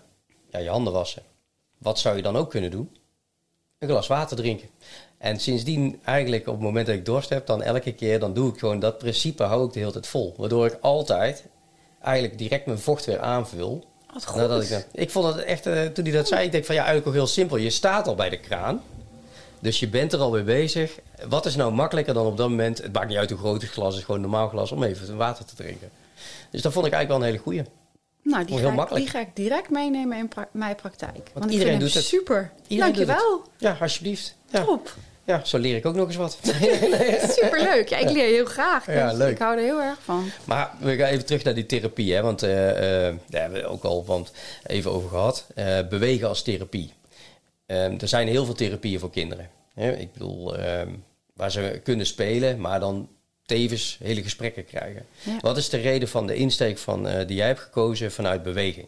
[0.50, 1.22] Ja, je handen wassen.
[1.78, 2.96] Wat zou je dan ook kunnen doen?
[3.78, 4.68] Een glas water drinken.
[5.18, 7.46] En sindsdien eigenlijk op het moment dat ik dorst heb...
[7.46, 9.42] Dan elke keer, dan doe ik gewoon dat principe...
[9.42, 10.34] hou ik de hele tijd vol.
[10.36, 11.44] Waardoor ik altijd
[12.02, 13.84] eigenlijk direct mijn vocht weer aanvul...
[14.12, 14.40] wat goed.
[14.40, 16.74] Nadat ik, dat, ik vond het echt, eh, toen hij dat zei, ik denk van
[16.74, 17.56] ja, eigenlijk ook heel simpel.
[17.56, 18.82] Je staat al bij de kraan.
[19.60, 20.98] Dus je bent er alweer bezig.
[21.28, 23.70] Wat is nou makkelijker dan op dat moment, het maakt niet uit hoe groot het
[23.70, 25.90] glas is, gewoon een normaal glas, om even water te drinken.
[26.50, 27.62] Dus dat vond ik eigenlijk wel een hele goeie.
[28.22, 31.30] Nou, die ga, ik, die ga ik direct meenemen in pra- mijn praktijk.
[31.32, 32.04] Want, ik iedereen doet het.
[32.04, 32.52] super.
[32.66, 33.42] Iedereen doet Dankjewel.
[33.56, 34.34] Ja, alsjeblieft.
[34.50, 34.94] Ja, Top.
[35.28, 36.38] Ja, zo leer ik ook nog eens wat.
[37.40, 37.88] Superleuk.
[37.88, 38.84] Ja, ik leer heel graag.
[38.84, 39.30] Dus Ja, leuk.
[39.30, 40.30] Ik hou er heel erg van.
[40.44, 42.22] Maar we gaan even terug naar die therapie, hè?
[42.22, 44.32] want eh, eh, daar hebben we ook al want
[44.66, 45.46] even over gehad.
[45.54, 46.92] Eh, bewegen als therapie.
[47.66, 49.50] Ehm, er zijn heel veel therapieën voor kinderen.
[49.74, 49.92] Hè?
[49.92, 50.88] Ik bedoel, ehm,
[51.34, 53.08] waar ze kunnen spelen, maar dan
[53.48, 55.06] tevens hele gesprekken krijgen.
[55.22, 55.36] Ja.
[55.40, 58.86] Wat is de reden van de insteek van, eh, die jij hebt gekozen vanuit beweging?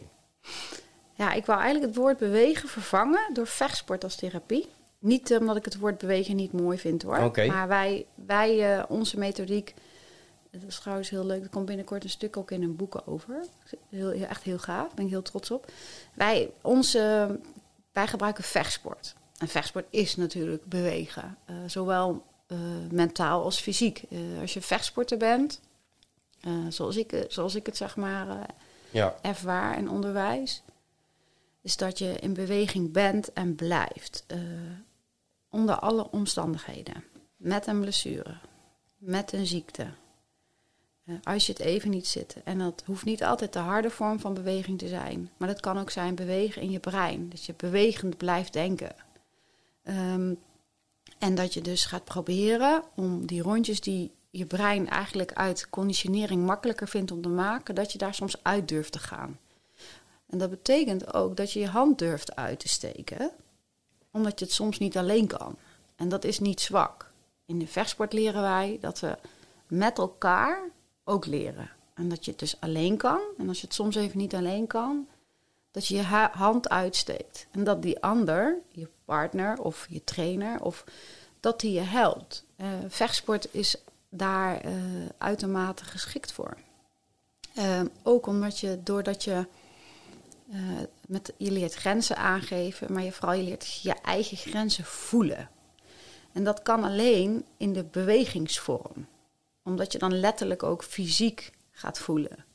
[1.13, 4.67] Ja, ik wou eigenlijk het woord bewegen vervangen door vechtsport als therapie.
[5.01, 7.17] Niet eh, omdat ik het woord bewegen niet mooi vind hoor.
[7.47, 9.73] Maar wij, wij eh, onze methodiek,
[10.51, 11.43] dat is trouwens heel leuk.
[11.43, 13.45] Er komt binnenkort een stuk ook in een boek over.
[13.89, 15.71] Heel, heel- echt heel gaaf, daar ben ik heel trots op.
[16.13, 17.39] Wij, onze,
[17.91, 19.15] wij gebruiken vechtsport.
[19.37, 21.37] en vechtsport is natuurlijk bewegen.
[21.49, 22.57] Uh, zowel uh,
[22.91, 24.03] mentaal als fysiek.
[24.41, 25.61] Als je vechtsporter bent,
[26.69, 28.45] zoals, ik, zoals ik het zeg maar
[28.91, 29.15] ja.
[29.21, 30.63] ervaar en onderwijs,
[31.61, 34.25] is dat je in beweging bent en blijft.
[35.51, 37.03] Onder alle omstandigheden.
[37.37, 38.37] Met een blessure,
[38.97, 39.87] met een ziekte.
[41.23, 42.35] als je het even niet zit.
[42.43, 45.29] En dat hoeft niet altijd de harde vorm van beweging te zijn.
[45.37, 47.29] Maar dat kan ook zijn bewegen in je brein.
[47.29, 48.95] Dat je bewegend blijft denken.
[49.83, 50.39] Um,
[51.21, 56.45] en dat je dus gaat proberen om die rondjes die je brein eigenlijk uit conditionering
[56.45, 59.39] makkelijker vindt om te maken, dat je daar soms uit durft te gaan.
[60.29, 63.31] En dat betekent ook dat je je hand durft uit te steken,
[64.11, 65.55] omdat je het soms niet alleen kan.
[65.95, 67.11] En dat is niet zwak.
[67.45, 69.17] In de vechtsport leren wij dat we
[69.67, 70.69] met elkaar
[71.03, 71.69] ook leren.
[71.93, 73.21] En dat je het dus alleen kan.
[73.37, 75.07] En als je het soms even niet alleen kan,
[75.71, 77.47] dat je je hand uitsteekt.
[77.51, 80.83] En dat die ander, je partner of je trainer, of
[81.39, 82.45] dat die je helpt.
[82.57, 83.75] Uh, vechtsport is
[84.09, 84.73] daar uh,
[85.17, 86.57] uitermate geschikt voor.
[87.57, 89.45] Uh, ook omdat je, doordat je,
[91.07, 95.49] met, je leert grenzen aangeven, maar je vooral je leert je eigen grenzen voelen.
[96.31, 99.07] En dat kan alleen in de bewegingsvorm.
[99.63, 102.45] Omdat je dan letterlijk ook fysiek gaat voelen.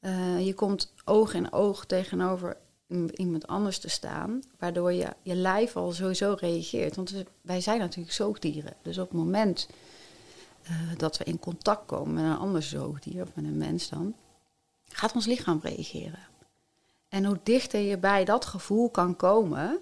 [0.00, 2.56] Uh, je komt oog in oog tegenover
[3.14, 6.96] iemand anders te staan, waardoor je, je lijf al sowieso reageert.
[6.96, 8.72] Want wij zijn natuurlijk zoogdieren.
[8.82, 9.68] Dus op het moment
[10.62, 14.14] uh, dat we in contact komen met een ander zoogdier, of met een mens dan,
[14.88, 16.18] gaat ons lichaam reageren.
[17.08, 19.78] En hoe dichter je bij dat gevoel kan komen,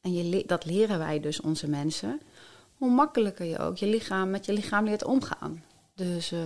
[0.00, 2.20] en je, dat leren wij dus onze mensen,
[2.76, 5.64] hoe makkelijker je ook je lichaam met je lichaam leert omgaan.
[5.94, 6.40] Dus uh,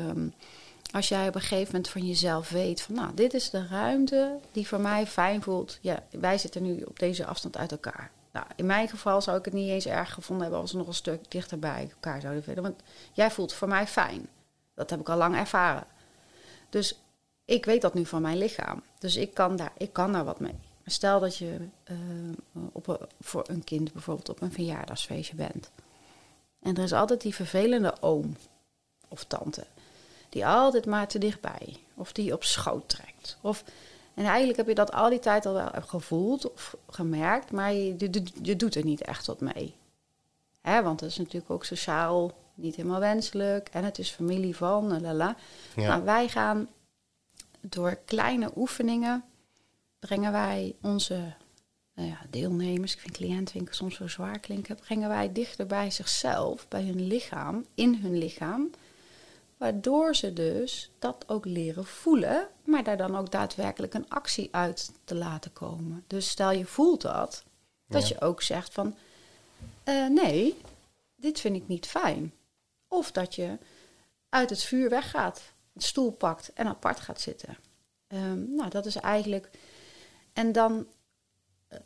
[0.92, 4.38] als jij op een gegeven moment van jezelf weet van nou, dit is de ruimte
[4.53, 5.79] die voor mij fijn voelt.
[5.81, 8.11] Ja, wij zitten nu op deze afstand uit elkaar.
[8.33, 10.87] Nou, in mijn geval zou ik het niet eens erg gevonden hebben als we nog
[10.87, 12.62] een stuk dichter bij elkaar zouden vinden.
[12.62, 14.29] Want jij voelt voor mij fijn.
[14.75, 15.87] Dat heb ik al lang ervaren.
[16.71, 17.01] Dus
[17.44, 18.83] ik weet dat nu van mijn lichaam.
[18.98, 20.52] Dus ik kan daar, ik kan daar wat mee.
[20.52, 21.59] Maar stel dat je
[21.90, 21.96] uh,
[22.72, 25.70] op een, voor een kind bijvoorbeeld op een verjaardagsfeestje bent.
[26.61, 28.37] En er is altijd die vervelende oom
[29.09, 29.66] of tante
[30.33, 31.76] die altijd maar te dichtbij.
[31.94, 33.38] Of die op schoot trekt.
[33.40, 33.64] Of,
[34.14, 37.94] en eigenlijk heb je dat al die tijd al wel gevoeld of gemerkt, maar je,
[37.98, 39.74] je, je doet er niet echt wat mee.
[40.61, 43.68] Hè, want dat is natuurlijk ook sociaal niet helemaal wenselijk.
[43.72, 45.37] En het is familie van, lala.
[45.76, 45.88] Ja.
[45.88, 46.68] Nou, wij gaan
[47.62, 49.25] door kleine oefeningen
[49.98, 51.35] brengen wij onze
[51.94, 56.68] nou ja, deelnemers, ik vind cliënten soms zo zwaar klinken, brengen wij dichter bij zichzelf,
[56.68, 58.70] bij hun lichaam, in hun lichaam.
[59.57, 64.92] Waardoor ze dus dat ook leren voelen, maar daar dan ook daadwerkelijk een actie uit
[65.05, 66.05] te laten komen.
[66.07, 67.44] Dus stel je voelt dat,
[67.87, 68.96] dat je ook zegt van
[69.85, 70.57] uh, nee,
[71.16, 72.33] dit vind ik niet fijn.
[72.88, 73.59] Of dat je
[74.29, 77.56] uit het vuur weggaat, een stoel pakt en apart gaat zitten.
[78.08, 79.50] Um, nou, dat is eigenlijk.
[80.32, 80.87] En dan,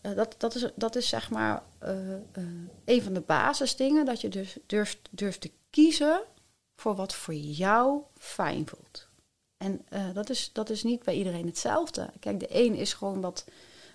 [0.02, 1.90] uh, dat, dat, is, dat is zeg maar uh,
[2.84, 6.22] een van de basisdingen, dat je dus durft, durft te kiezen
[6.74, 9.08] voor wat voor jou fijn voelt.
[9.56, 12.10] En dat, is, dat is niet bij iedereen hetzelfde.
[12.20, 13.44] Kijk, de een is gewoon wat,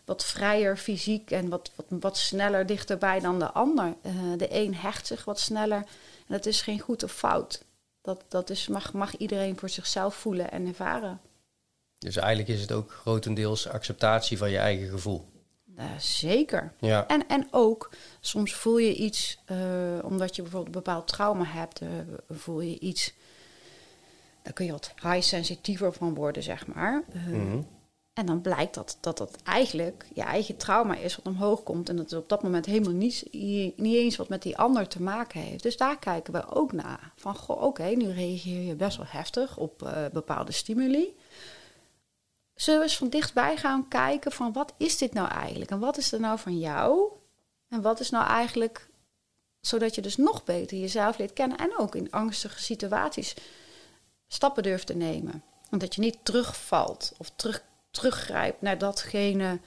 [0.06, 3.96] wat vrijer fysiek en wat, wat, wat sneller dichterbij dan de ander.
[4.38, 5.78] De een hecht zich wat sneller.
[5.78, 7.64] En dat is geen goed of fout.
[8.02, 11.22] Dat, dat is, mag, mag iedereen voor zichzelf voelen en ervaren.
[11.98, 15.30] Dus eigenlijk is het ook grotendeels acceptatie van je eigen gevoel.
[15.78, 16.74] Uh, zeker.
[16.80, 17.08] Ja.
[17.08, 19.58] En, en ook, soms voel je iets, uh,
[20.04, 21.90] omdat je bijvoorbeeld een bepaald trauma hebt, uh,
[22.30, 23.14] voel je iets,
[24.44, 27.04] daar kun je wat high sensitiever van worden, zeg maar.
[27.14, 27.68] Mm
[28.14, 31.96] En dan blijkt dat, dat dat eigenlijk je eigen trauma is wat omhoog komt en
[31.96, 33.28] dat het op dat moment helemaal niet,
[33.76, 35.64] niet eens wat met die ander te maken heeft.
[35.64, 37.14] Dus daar kijken we ook naar.
[37.16, 41.18] Van, goh, oké, nu reageer je best wel heftig op bepaalde stimuli.
[42.56, 45.72] Zullen we eens van dichtbij gaan kijken van wat is dit nou eigenlijk?
[45.72, 47.12] En wat is er nou van jou?
[47.68, 48.90] En wat is nou eigenlijk,
[49.60, 53.36] zodat je dus nog beter jezelf leert kennen en ook in angstige situaties
[54.28, 55.44] stappen durft te nemen.
[55.70, 59.60] Omdat je niet terugvalt of terug, teruggrijpt naar datgene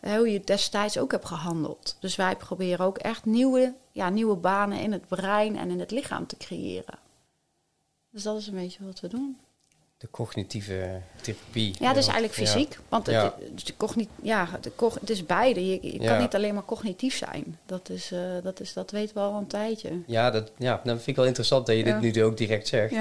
[0.00, 1.96] hoe je destijds ook hebt gehandeld.
[2.00, 5.90] Dus wij proberen ook echt nieuwe, ja, nieuwe banen in het brein en in het
[5.90, 6.98] lichaam te creëren.
[8.10, 9.38] Dus dat is een beetje wat we doen
[9.98, 11.74] de cognitieve therapie.
[11.78, 12.78] Ja, dat is eigenlijk fysiek.
[12.88, 13.34] Want het, ja.
[13.64, 15.66] de cognit, ja, de het is beide.
[15.66, 17.58] Je, kan niet alleen maar cognitief zijn.
[17.66, 19.90] Dat, is, uh, dat, is, dat weten we al een tijdje.
[20.06, 22.94] Ja, dat, ja, dat vind ik wel interessant dat je dit nu ook direct zegt.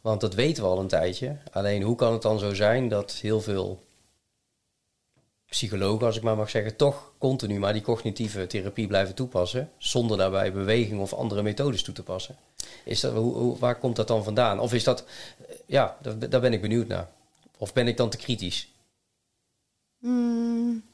[0.00, 1.36] Want dat weten we al een tijdje.
[1.52, 3.84] Alleen hoe kan het dan zo zijn dat heel veel
[5.56, 10.16] psychologen, als ik maar mag zeggen, toch continu maar die cognitieve therapie blijven toepassen, zonder
[10.16, 12.36] daarbij beweging of andere methodes toe te passen.
[12.84, 14.60] Is dat, hoe, hoe, waar komt dat dan vandaan?
[14.60, 15.04] Of is dat,
[15.66, 17.08] ja, daar, daar ben ik benieuwd naar.
[17.58, 18.68] Of ben ik dan te kritisch?
[19.98, 20.84] Hmm,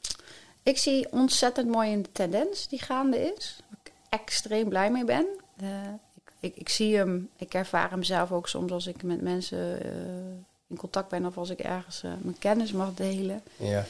[0.63, 3.57] ik zie ontzettend mooi een tendens die gaande is.
[3.69, 5.25] Waar ik extreem blij mee ben.
[5.61, 5.69] Uh,
[6.13, 9.85] ik, ik, ik, zie hem, ik ervaar hem zelf ook soms als ik met mensen
[9.85, 9.91] uh,
[10.67, 13.43] in contact ben of als ik ergens uh, mijn kennis mag delen.
[13.57, 13.85] Ja.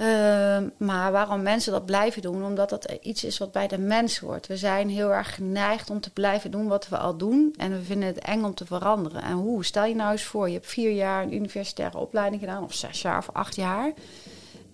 [0.00, 2.44] Uh, maar waarom mensen dat blijven doen?
[2.44, 4.46] Omdat dat iets is wat bij de mens hoort.
[4.46, 7.54] We zijn heel erg geneigd om te blijven doen wat we al doen.
[7.56, 9.22] En we vinden het eng om te veranderen.
[9.22, 9.64] En hoe?
[9.64, 13.02] Stel je nou eens voor, je hebt vier jaar een universitaire opleiding gedaan, of zes
[13.02, 13.92] jaar of acht jaar.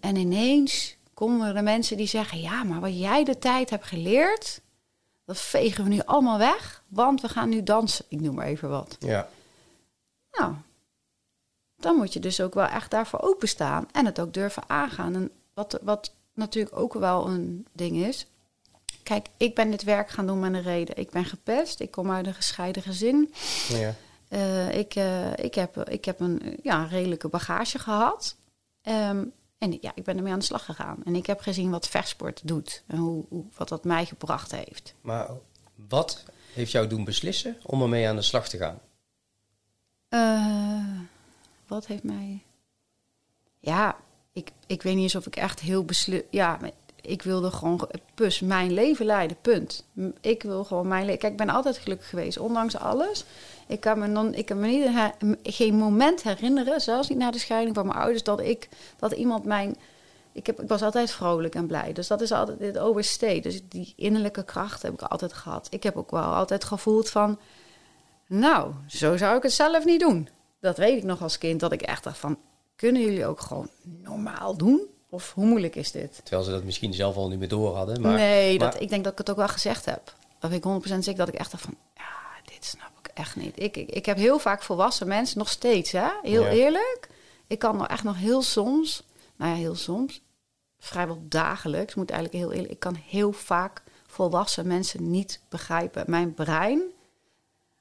[0.00, 4.60] En ineens komen er mensen die zeggen: Ja, maar wat jij de tijd hebt geleerd,
[5.24, 8.04] dat vegen we nu allemaal weg, want we gaan nu dansen.
[8.08, 8.96] Ik noem maar even wat.
[8.98, 9.28] Ja.
[10.32, 10.54] Nou,
[11.76, 15.14] dan moet je dus ook wel echt daarvoor openstaan en het ook durven aangaan.
[15.14, 18.26] En wat, wat natuurlijk ook wel een ding is.
[19.02, 20.96] Kijk, ik ben dit werk gaan doen met een reden.
[20.96, 23.34] Ik ben gepest, ik kom uit een gescheiden gezin.
[23.68, 23.94] Ja.
[24.28, 28.36] Uh, ik, uh, ik, heb, ik heb een ja, redelijke bagage gehad.
[28.82, 31.04] Um, en ja, ik ben ermee aan de slag gegaan.
[31.04, 34.94] En ik heb gezien wat vechtsport doet en hoe, hoe, wat dat mij gebracht heeft.
[35.00, 35.30] Maar
[35.88, 38.78] wat heeft jou doen beslissen om ermee aan de slag te gaan?
[40.08, 41.00] Uh,
[41.66, 42.44] wat heeft mij.
[43.58, 43.96] Ja,
[44.32, 46.24] ik, ik weet niet of ik echt heel besluit.
[46.30, 46.58] Ja,
[47.00, 49.84] ik wilde gewoon pus mijn leven leiden, punt.
[50.20, 51.20] Ik wil gewoon mijn leven.
[51.20, 53.24] Kijk, ik ben altijd gelukkig geweest, ondanks alles.
[53.66, 57.30] Ik kan me, dan, ik kan me niet her, geen moment herinneren, zelfs niet na
[57.30, 59.76] de scheiding van mijn ouders, dat ik dat iemand mijn.
[60.32, 61.92] Ik, heb, ik was altijd vrolijk en blij.
[61.92, 63.40] Dus dat is altijd dit overstay.
[63.40, 65.66] Dus die innerlijke kracht heb ik altijd gehad.
[65.70, 67.38] Ik heb ook wel altijd gevoeld van.
[68.26, 70.28] Nou, zo zou ik het zelf niet doen.
[70.64, 72.38] Dat weet ik nog als kind, dat ik echt dacht van...
[72.76, 74.80] kunnen jullie ook gewoon normaal doen?
[75.10, 76.20] Of hoe moeilijk is dit?
[76.22, 78.00] Terwijl ze dat misschien zelf al niet meer door hadden.
[78.00, 78.70] Maar, nee, maar...
[78.70, 80.14] Dat, ik denk dat ik het ook wel gezegd heb.
[80.38, 81.76] Dat ik 100% zeker dat ik echt dacht van...
[81.94, 83.60] ja, dit snap ik echt niet.
[83.60, 86.08] Ik, ik, ik heb heel vaak volwassen mensen, nog steeds, hè?
[86.22, 86.50] heel ja.
[86.50, 87.08] eerlijk.
[87.46, 89.02] Ik kan nog echt nog heel soms...
[89.36, 90.20] nou ja, heel soms...
[90.78, 92.72] vrijwel dagelijks, moet eigenlijk heel eerlijk...
[92.72, 96.04] ik kan heel vaak volwassen mensen niet begrijpen.
[96.06, 96.82] Mijn brein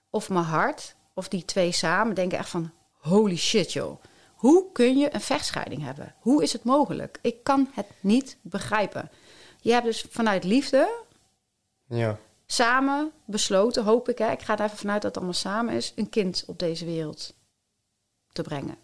[0.10, 2.71] of mijn hart of die twee samen denken echt van...
[2.93, 4.04] holy shit joh,
[4.43, 6.15] hoe kun je een vechtscheiding hebben?
[6.19, 7.19] Hoe is het mogelijk?
[7.21, 9.12] Ik kan het niet begrijpen.
[9.62, 11.02] Je hebt dus vanuit liefde...
[11.88, 12.19] Ja.
[12.45, 14.17] samen besloten, hoop ik...
[14.17, 15.93] Hè, ik ga er even vanuit dat het allemaal samen is...
[15.95, 17.36] een kind op deze wereld
[18.32, 18.78] te brengen.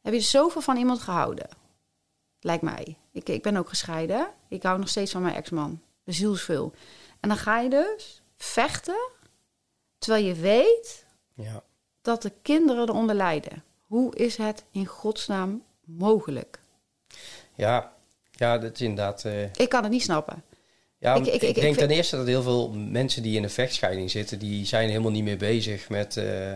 [0.00, 1.48] Heb je zoveel van iemand gehouden?
[2.40, 2.98] Lijkt mij.
[3.12, 4.32] Ik, ik ben ook gescheiden.
[4.48, 5.80] Ik hou nog steeds van mijn ex-man.
[6.04, 6.72] Zielsveel.
[7.20, 9.10] En dan ga je dus vechten...
[10.02, 11.62] Terwijl je weet ja.
[12.00, 13.64] dat de kinderen eronder lijden.
[13.86, 16.60] Hoe is het in godsnaam mogelijk?
[17.54, 17.92] Ja,
[18.30, 19.24] ja dat is inderdaad...
[19.24, 19.42] Uh...
[19.42, 20.44] Ik kan het niet snappen.
[20.98, 23.50] Ja, ik, ik, ik, ik denk ten eerste dat heel veel mensen die in een
[23.50, 24.38] vechtscheiding zitten...
[24.38, 26.54] die zijn helemaal niet meer bezig met, uh,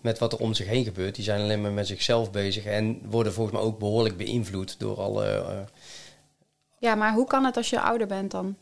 [0.00, 1.14] met wat er om zich heen gebeurt.
[1.14, 2.64] Die zijn alleen maar met zichzelf bezig...
[2.64, 5.26] en worden volgens mij ook behoorlijk beïnvloed door alle...
[5.26, 5.60] Uh...
[6.78, 8.56] Ja, maar hoe kan het als je ouder bent dan?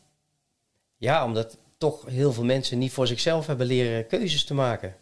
[0.97, 4.97] Ja, omdat toch heel veel mensen niet voor zichzelf hebben leren keuzes te maken.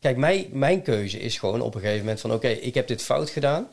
[0.00, 2.32] Kijk, mijn, mijn keuze is gewoon op een gegeven moment van...
[2.32, 3.68] oké, okay, ik heb dit fout gedaan.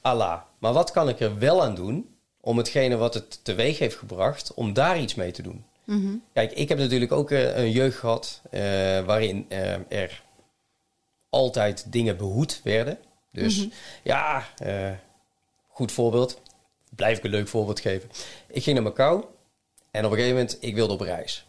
[0.00, 0.40] Allah.
[0.58, 2.16] Maar wat kan ik er wel aan doen...
[2.40, 4.54] om hetgene wat het teweeg heeft gebracht...
[4.54, 5.64] om daar iets mee te doen?
[5.84, 6.22] Mm -hmm.
[6.32, 8.40] Kijk, ik heb natuurlijk ook uh, een jeugd gehad...
[8.50, 8.60] Uh,
[9.04, 10.22] waarin uh, er
[11.28, 12.98] altijd dingen behoed werden.
[13.32, 13.72] Dus mm -hmm.
[14.02, 14.46] ja,
[15.68, 16.40] goed voorbeeld.
[16.90, 18.10] Blijf ik een leuk voorbeeld geven.
[18.46, 19.24] Ik ging naar Macau...
[19.94, 21.46] En op een gegeven moment, ik wilde op reis.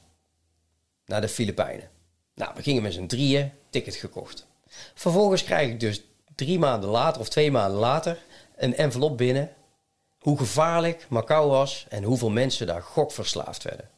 [1.05, 1.89] Naar de Filipijnen.
[2.35, 4.47] Nou, we gingen met z'n drieën, ticket gekocht.
[4.93, 6.01] Vervolgens krijg ik dus
[6.35, 8.17] drie maanden later of twee maanden later
[8.55, 9.53] een envelop binnen.
[10.19, 13.89] Hoe gevaarlijk Macau was en hoeveel mensen daar gokverslaafd werden.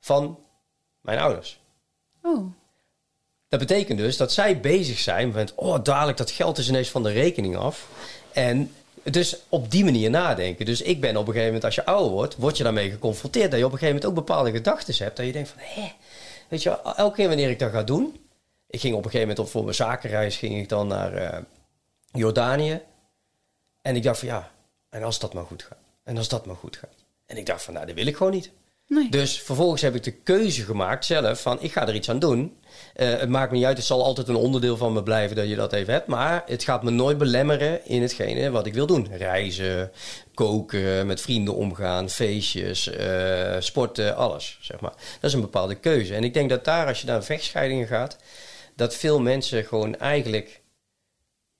[0.00, 0.38] Van
[1.00, 1.60] mijn ouders.
[2.22, 2.52] Oh.
[3.48, 7.02] Dat betekent dus dat zij bezig zijn met, oh dadelijk dat geld is ineens van
[7.02, 7.88] de rekening af.
[8.32, 8.74] En
[9.10, 10.66] dus op die manier nadenken.
[10.66, 13.50] Dus ik ben op een gegeven moment, als je ouder wordt, word je daarmee geconfronteerd.
[13.50, 15.16] Dat je op een gegeven moment ook bepaalde gedachten hebt.
[15.16, 15.92] Dat je denkt van, hé,
[16.48, 18.20] weet je, elke keer wanneer ik dat ga doen.
[18.66, 21.38] Ik ging op een gegeven moment op voor mijn zakenreis, ging ik dan naar uh,
[22.12, 22.80] Jordanië.
[23.82, 24.50] En ik dacht van, ja,
[24.88, 25.78] en als dat maar goed gaat.
[26.04, 26.94] En als dat maar goed gaat.
[27.26, 28.50] En ik dacht van, nou, dat wil ik gewoon niet.
[29.10, 32.56] Dus vervolgens heb ik de keuze gemaakt zelf van, ik ga er iets aan doen.
[32.96, 35.48] Uh, het maakt me niet uit, het zal altijd een onderdeel van me blijven dat
[35.48, 36.06] je dat even hebt.
[36.06, 39.08] Maar het gaat me nooit belemmeren in hetgene wat ik wil doen.
[39.16, 39.90] Reizen,
[40.34, 44.94] koken, met vrienden omgaan, feestjes, uh, sporten, alles, zeg maar.
[45.20, 46.14] Dat is een bepaalde keuze.
[46.14, 48.16] En ik denk dat daar, als je naar vechtscheidingen gaat,
[48.76, 50.62] dat veel mensen gewoon eigenlijk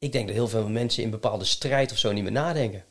[0.04, 2.84] ik denk dat heel veel mensen in bepaalde strijd of zo niet meer nadenken.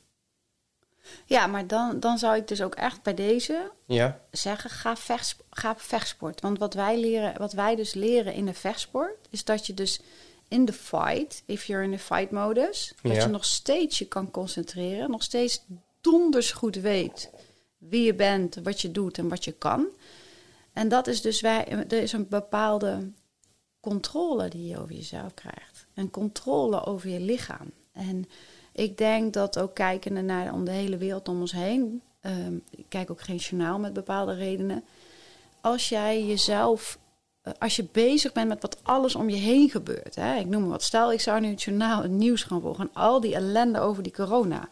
[1.26, 5.36] Ja, maar dan, dan zou ik dus ook echt bij deze Ja, zeggen, ga, vechts,
[5.50, 6.42] ga vechtsport.
[6.42, 10.00] Want wat wij, leren, wat wij dus leren in de vechtsport, is dat je dus
[10.48, 13.22] in de fight, if you're in the fight modus, dat Ja.
[13.22, 15.66] je nog steeds je kan concentreren, nog steeds
[16.02, 17.30] donders goed weet
[17.78, 19.88] wie je bent, wat je doet en wat je kan.
[20.74, 23.12] En dat is dus wij, er is een bepaalde
[23.80, 25.86] controle die je over jezelf krijgt.
[25.94, 27.72] Een controle over je lichaam.
[27.92, 28.26] En
[28.74, 32.02] ik denk dat ook kijkende naar om de hele wereld om ons heen.
[32.22, 34.84] ehm, ik kijk ook geen journaal met bepaalde redenen.
[35.62, 36.98] Als jij jezelf.
[37.42, 40.16] eh, Als je bezig bent met wat alles om je heen gebeurt.
[40.16, 40.84] Hè, ik noem maar wat.
[40.84, 42.84] Stel, ik zou nu het journaal, het nieuws gaan volgen.
[42.94, 44.70] En al die ellende over die corona.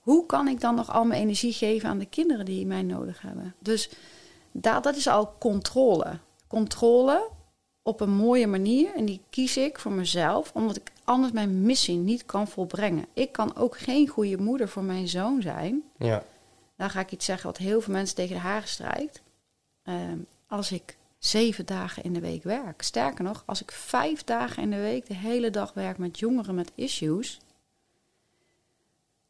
[0.00, 3.20] Hoe kan ik dan nog al mijn energie geven aan de kinderen die mij nodig
[3.22, 3.54] hebben?
[3.58, 3.90] Dus
[4.52, 6.18] dat, dat is al controle.
[6.46, 7.28] Controle
[7.82, 8.94] op een mooie manier.
[8.94, 13.06] En die kies ik voor mezelf, omdat ik anders mijn missie niet kan volbrengen.
[13.12, 15.82] Ik kan ook geen goede moeder voor mijn zoon zijn.
[15.96, 16.22] ja,
[16.76, 19.22] Dan ga ik iets zeggen wat heel veel mensen tegen de haren strijkt.
[19.82, 22.82] Ehm, als ik zeven dagen in de week werk.
[22.82, 26.54] Sterker nog, als ik vijf dagen in de week de hele dag werk met jongeren
[26.54, 27.40] met issues.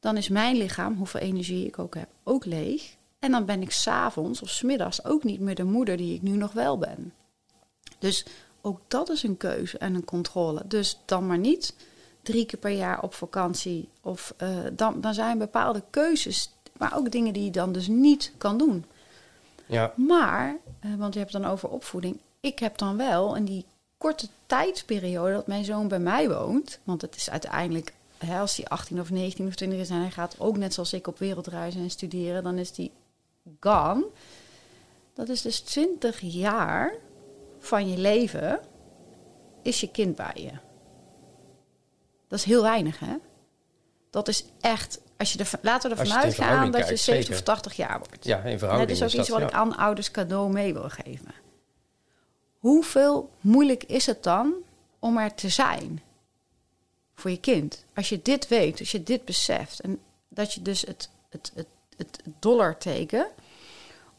[0.00, 2.96] Dan is mijn lichaam, hoeveel energie ik ook heb, ook leeg.
[3.18, 6.36] En dan ben ik s'avonds of smiddags ook niet meer de moeder die ik nu
[6.36, 7.12] nog wel ben.
[7.98, 8.26] Dus
[8.62, 10.62] ook dat is een keuze en een controle.
[10.66, 11.74] Dus dan maar niet
[12.22, 13.88] drie keer per jaar op vakantie.
[14.00, 18.32] Of eh, dan, dan zijn bepaalde keuzes, maar ook dingen die je dan dus niet
[18.38, 18.84] kan doen.
[19.66, 22.18] ja, Maar, eh, want je hebt het dan over opvoeding.
[22.40, 23.64] Ik heb dan wel in die
[23.98, 26.78] korte tijdsperiode dat mijn zoon bij mij woont.
[26.84, 30.10] Want het is uiteindelijk, hè, als hij 18 of 19 of 20 is en hij
[30.10, 32.90] gaat ook net zoals ik op wereldreizen en studeren, dan is hij
[33.60, 34.06] gone.
[35.14, 36.94] Dat is dus 20 jaar
[37.60, 38.60] van je leven
[39.62, 40.52] is je kind bij je.
[42.28, 43.16] Dat is heel weinig, hè?
[44.10, 47.34] Dat is echt, als je er, laten we ervan uitgaan dat je kijkt, 70 zeker.
[47.34, 48.24] of 80 jaar wordt.
[48.24, 49.46] ja, in Dat verhouding is ook iets dat, wat ja.
[49.46, 51.34] ik aan ouders cadeau mee wil geven.
[52.58, 54.54] Hoeveel moeilijk is het dan
[54.98, 56.02] om er te zijn
[57.14, 57.84] voor je kind?
[57.94, 61.66] Als je dit weet, als je dit beseft en dat je dus het, het, het,
[61.96, 63.26] het dollarteken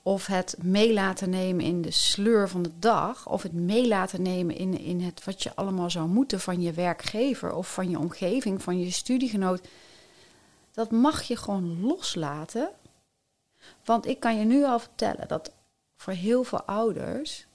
[0.03, 4.21] of het mee laten nemen in de sleur van de dag of het mee laten
[4.21, 7.99] nemen in, in het wat je allemaal zou moeten van je werkgever of van je
[7.99, 9.67] omgeving, van je studiegenoot.
[10.71, 12.69] Dat mag je gewoon loslaten
[13.85, 15.51] want ik kan je nu al vertellen dat
[15.95, 17.45] voor heel veel ouders.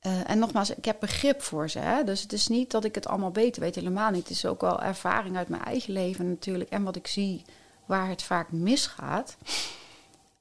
[0.00, 1.78] eh, en nogmaals, ik heb begrip voor ze.
[1.78, 2.04] Hè?
[2.04, 4.28] Dus het is niet dat ik het allemaal beter weet, helemaal niet.
[4.28, 6.70] Het is ook wel ervaring uit mijn eigen leven natuurlijk.
[6.70, 7.44] En wat ik zie
[7.86, 9.36] waar het vaak misgaat.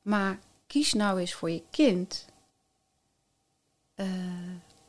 [0.02, 0.40] Maar
[0.70, 2.26] kies nou eens voor je kind.
[3.96, 4.06] Eh,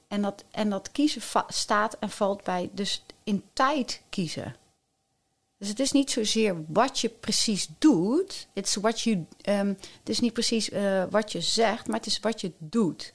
[0.08, 4.56] en, dat, en dat kiezen staat en valt bij dus in tijd kiezen.
[5.58, 8.48] Dus het is niet zozeer wat je precies doet.
[8.52, 12.20] It's what you, ehm, het is niet precies eh, wat je zegt, maar het is
[12.20, 13.12] wat je doet.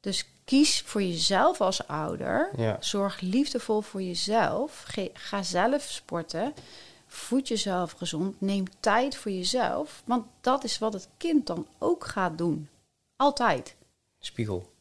[0.00, 2.50] Dus kies voor jezelf als ouder.
[2.56, 2.76] Ja.
[2.80, 4.84] Zorg liefdevol voor jezelf.
[4.86, 6.54] Ge- ga zelf sporten.
[7.12, 8.40] Voed jezelf gezond.
[8.40, 10.02] Neem tijd voor jezelf.
[10.04, 12.68] Want dat is wat het kind dan ook gaat doen.
[13.16, 13.76] Altijd.
[14.18, 14.72] Spiegel.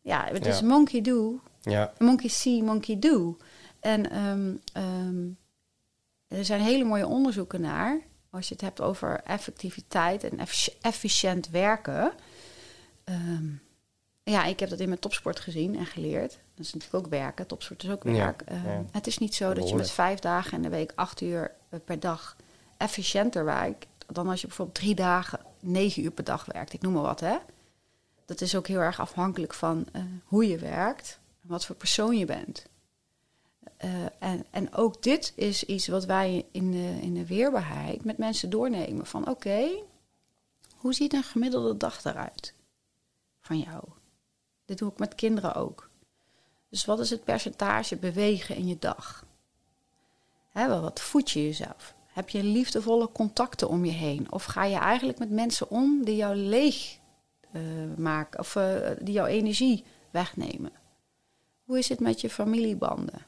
[0.00, 0.66] Ja, het is Ja.
[0.66, 3.36] monkey do, Ja, Monkey see, monkey do.
[3.80, 5.28] En ehm, ehm,
[6.28, 8.00] er zijn hele mooie onderzoeken naar.
[8.30, 12.12] Als je het hebt over effectiviteit en effici- efficiënt werken.
[13.04, 13.44] Ehm,
[14.22, 16.30] ja, ik heb dat in mijn topsport gezien en geleerd.
[16.54, 17.46] Dat is natuurlijk ook werken.
[17.46, 18.42] Topsport is ook werk.
[18.48, 18.84] Ja.
[18.90, 22.00] Het is niet zo dat je met vijf dagen in de week, acht uur per
[22.00, 22.36] dag
[22.76, 23.86] efficiënter werkt.
[24.06, 26.72] Dan als je bijvoorbeeld drie dagen, negen uur per dag werkt.
[26.72, 27.36] Ik noem maar wat, hè.
[28.24, 32.18] Dat is ook heel erg afhankelijk van eh, hoe je werkt en wat voor persoon
[32.18, 32.66] je bent.
[33.76, 38.18] Eh, en, en ook dit is iets wat wij in de, in de weerbaarheid met
[38.18, 39.06] mensen doornemen.
[39.06, 39.68] Van oké,
[40.76, 42.54] hoe ziet een gemiddelde dag eruit
[43.40, 43.84] van jou?
[44.64, 45.90] Dit doe ik met kinderen ook.
[46.68, 49.24] Dus wat is het percentage bewegen in je dag?
[50.52, 51.94] Hè, wel, wat voed je jezelf?
[52.06, 54.32] Heb je liefdevolle contacten om je heen?
[54.32, 56.98] Of ga je eigenlijk met mensen om die jou leeg
[57.52, 57.62] eh,
[57.96, 60.72] maken of eh, die jouw energie wegnemen?
[61.64, 63.26] Hoe is het met je familiebanden?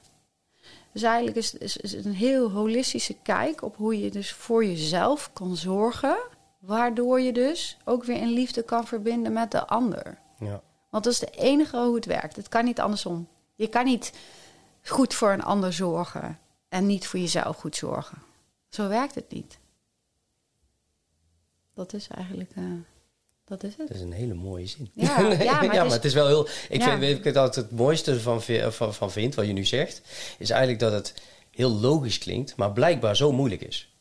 [0.93, 4.65] Dus eigenlijk is, is, is het een heel holistische kijk op hoe je dus voor
[4.65, 6.17] jezelf kan zorgen,
[6.59, 10.19] waardoor je dus ook weer in liefde kan verbinden met de ander.
[10.39, 10.63] ja.
[10.91, 12.37] Want dat is de enige hoe het werkt.
[12.37, 13.29] Het kan niet andersom.
[13.55, 14.13] Je kan niet
[14.83, 16.39] goed voor een ander zorgen
[16.75, 18.19] en niet voor jezelf goed zorgen.
[18.69, 19.59] Zo werkt het niet.
[21.75, 22.65] Dat is eigenlijk, eh,
[23.45, 23.89] dat is het.
[23.89, 24.91] Dat is een hele mooie zin.
[24.95, 26.49] Ja, ja, maar het is- wel heel...
[26.69, 26.89] Ik Ja.
[26.89, 30.01] vind, weet ik het altijd het mooiste van, van, van vind, wat je nu zegt,
[30.39, 31.15] is eigenlijk dat het...
[31.51, 33.94] heel logisch klinkt, maar blijkbaar zo moeilijk is.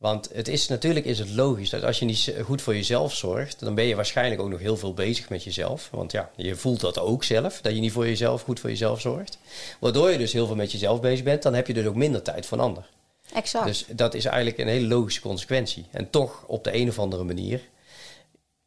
[0.00, 3.60] Want het is, natuurlijk is het logisch dat als je niet goed voor jezelf zorgt,
[3.60, 5.88] dan ben je waarschijnlijk ook nog heel veel bezig met jezelf.
[5.90, 9.00] Want ja, je voelt dat ook zelf, dat je niet voor jezelf goed voor jezelf
[9.00, 9.38] zorgt.
[9.78, 12.22] Waardoor je dus heel veel met jezelf bezig bent, dan heb je dus ook minder
[12.22, 12.88] tijd voor een ander.
[13.32, 13.66] Exact.
[13.66, 15.86] Dus dat is eigenlijk een hele logische consequentie.
[15.90, 17.60] En toch op de een of andere manier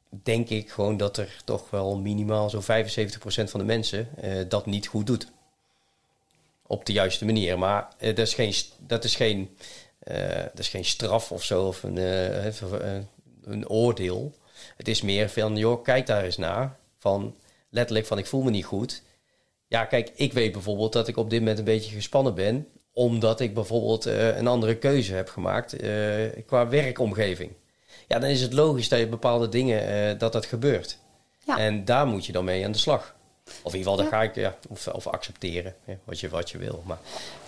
[0.09, 2.65] denk ik gewoon dat er toch wel minimaal zo'n 75%
[3.25, 5.27] van de mensen eh, dat niet goed doet.
[6.67, 7.59] Op de juiste manier.
[7.59, 9.57] Maar eh, dat is geen, dat is geen,
[10.49, 13.03] dat is geen straf of zo, of een, eh, eh,
[13.43, 14.33] een oordeel.
[14.77, 16.77] Het is meer van, joh, kijk daar eens naar.
[16.99, 17.35] Van
[17.69, 19.01] letterlijk van, ik voel me niet goed.
[19.67, 23.39] Ja, kijk, ik weet bijvoorbeeld dat ik op dit moment een beetje gespannen ben omdat
[23.39, 25.91] ik bijvoorbeeld eh, een andere keuze heb gemaakt eh,
[26.45, 27.51] qua werkomgeving.
[28.07, 30.97] Ja, dan is het logisch dat je bepaalde dingen, eh, dat dat gebeurt.
[31.45, 31.57] Ja.
[31.57, 33.15] En daar moet je dan mee aan de slag.
[33.45, 34.11] Of in ieder geval, dan Ja.
[34.11, 36.83] ga ik, ja, of, of accepteren, hè, wat, je, wat je wil.
[36.85, 36.97] Maar,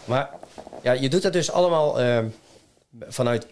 [0.05, 0.29] maar
[0.83, 2.23] ja, je doet dat dus allemaal eh,
[2.99, 3.45] vanuit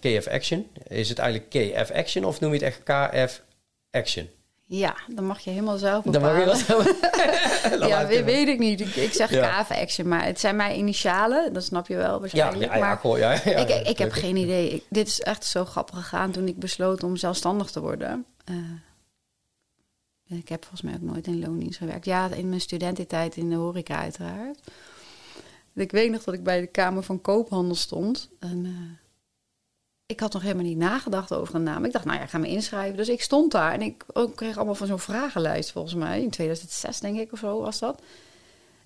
[0.00, 0.68] KF Action.
[0.88, 3.42] Is het eigenlijk KF Action of noem je het echt KF
[3.90, 4.28] Action?
[4.66, 7.80] Ja, dan mag je helemaal zelf Dan mag je bepalen.
[7.80, 8.80] dat ja, weet, weet ik niet.
[8.80, 9.62] Ik, ik zeg Ja.
[9.62, 11.52] KV Action, maar het zijn mijn initialen.
[11.52, 12.70] Dat snap je wel Ja, waarschijnlijk.
[12.70, 14.70] ja, ja, maar goh, ja, ja, ik, ja, ik heb geen idee.
[14.70, 18.24] Ik- dit is echt zo grappig gegaan toen ik besloot om zelfstandig te worden.
[18.44, 18.54] Eh,
[20.38, 22.04] ik heb volgens mij ook nooit in loondienst gewerkt.
[22.04, 24.58] Ja, in mijn studententijd in de horeca uiteraard.
[25.80, 28.28] Ik weet nog dat ik bij de Kamer van Koophandel stond.
[28.38, 28.98] En, eh,
[30.06, 31.84] ik had nog helemaal niet nagedacht over een naam.
[31.84, 32.96] Ik dacht, nou ja, ik ga me inschrijven.
[32.96, 36.22] Dus ik stond daar en ik ook kreeg allemaal van zo'n vragenlijst volgens mij.
[36.22, 38.02] In 2006 denk ik of zo was dat.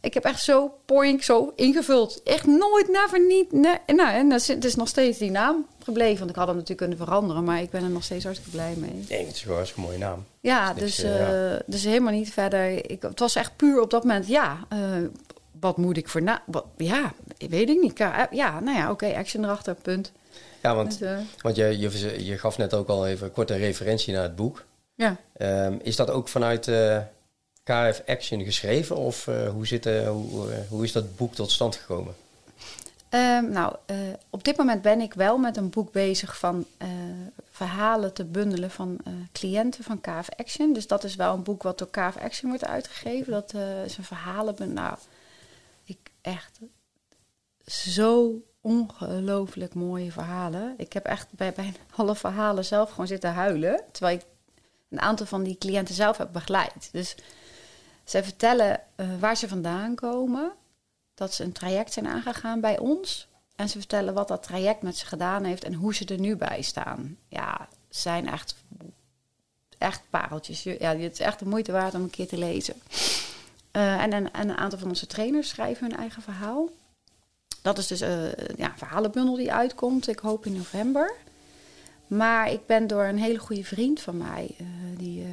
[0.01, 2.23] Ik heb echt zo poink zo ingevuld.
[2.23, 3.53] Echt nooit, never, niet.
[3.53, 3.79] Nee.
[3.87, 6.19] Nou, en dat is- het is nog steeds die naam gebleven.
[6.19, 7.45] Want ik had hem natuurlijk kunnen veranderen.
[7.45, 9.05] Maar ik ben er nog steeds hartstikke blij mee.
[9.09, 10.25] Nee, het is gewoon een mooie naam.
[10.41, 12.91] Ja, Niks, dus, eh, eh, dus helemaal niet verder.
[12.91, 14.59] Ik, het was echt puur op dat moment, ja,
[15.65, 16.43] wat moet ik voor na...
[16.47, 17.99] Wat, ja, weet ik niet.
[17.99, 20.13] Ja, ja, nou ja, oké, action erachter, punt.
[20.63, 23.59] Ja, want, Dus, eh, want je, je, je gaf net ook al even kort een
[23.59, 24.65] referentie naar het boek.
[24.95, 25.17] ja.
[25.37, 26.99] Ehm, is dat ook vanuit eh,
[27.63, 28.97] KF Action geschreven?
[28.97, 32.15] Of eh, hoe, zit, eh, hoe, eh, hoe is dat boek tot stand gekomen?
[33.09, 33.97] Ehm, nou, eh,
[34.31, 36.89] op dit moment ben ik wel met een boek bezig van eh,
[37.51, 40.73] verhalen te bundelen van eh, cliënten van KF Action.
[40.73, 43.33] Dus dat is wel een boek wat door KF Action wordt uitgegeven.
[43.33, 44.75] Dat eh, is een verhalenbundel.
[44.85, 44.99] Nou, ik
[46.25, 46.61] echt
[47.67, 50.75] zo ongelooflijk mooie verhalen.
[50.77, 53.85] Ik heb echt bij, bij alle verhalen zelf gewoon zitten huilen.
[53.93, 54.25] Terwijl ik
[54.91, 56.89] een aantal van die cliënten zelf heb begeleid.
[56.93, 57.15] Dus
[58.05, 60.53] zij vertellen eh, waar ze vandaan komen
[61.15, 63.29] dat ze een traject zijn aangegaan bij ons.
[63.57, 66.37] En ze vertellen wat dat traject met ze gedaan heeft en hoe ze er nu
[66.37, 67.19] bij staan.
[67.29, 68.55] Ja, zijn echt,
[69.79, 70.63] echt pareltjes.
[70.63, 72.75] Ja, het is echt de moeite waard om een keer te lezen.
[73.75, 76.69] Eh, en, een, en een aantal van onze trainers schrijven hun eigen verhaal.
[77.63, 80.09] Dat is dus eh, ja, een verhalenbundel die uitkomt.
[80.09, 81.15] Ik hoop in november.
[82.07, 84.67] Maar ik ben door een hele goede vriend van mij, eh,
[84.99, 85.27] die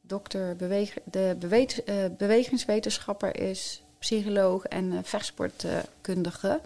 [0.00, 1.80] dokter beweeg, de beweeg,
[2.18, 6.60] bewegingswetenschapper is, psycholoog en vechtsportkundige.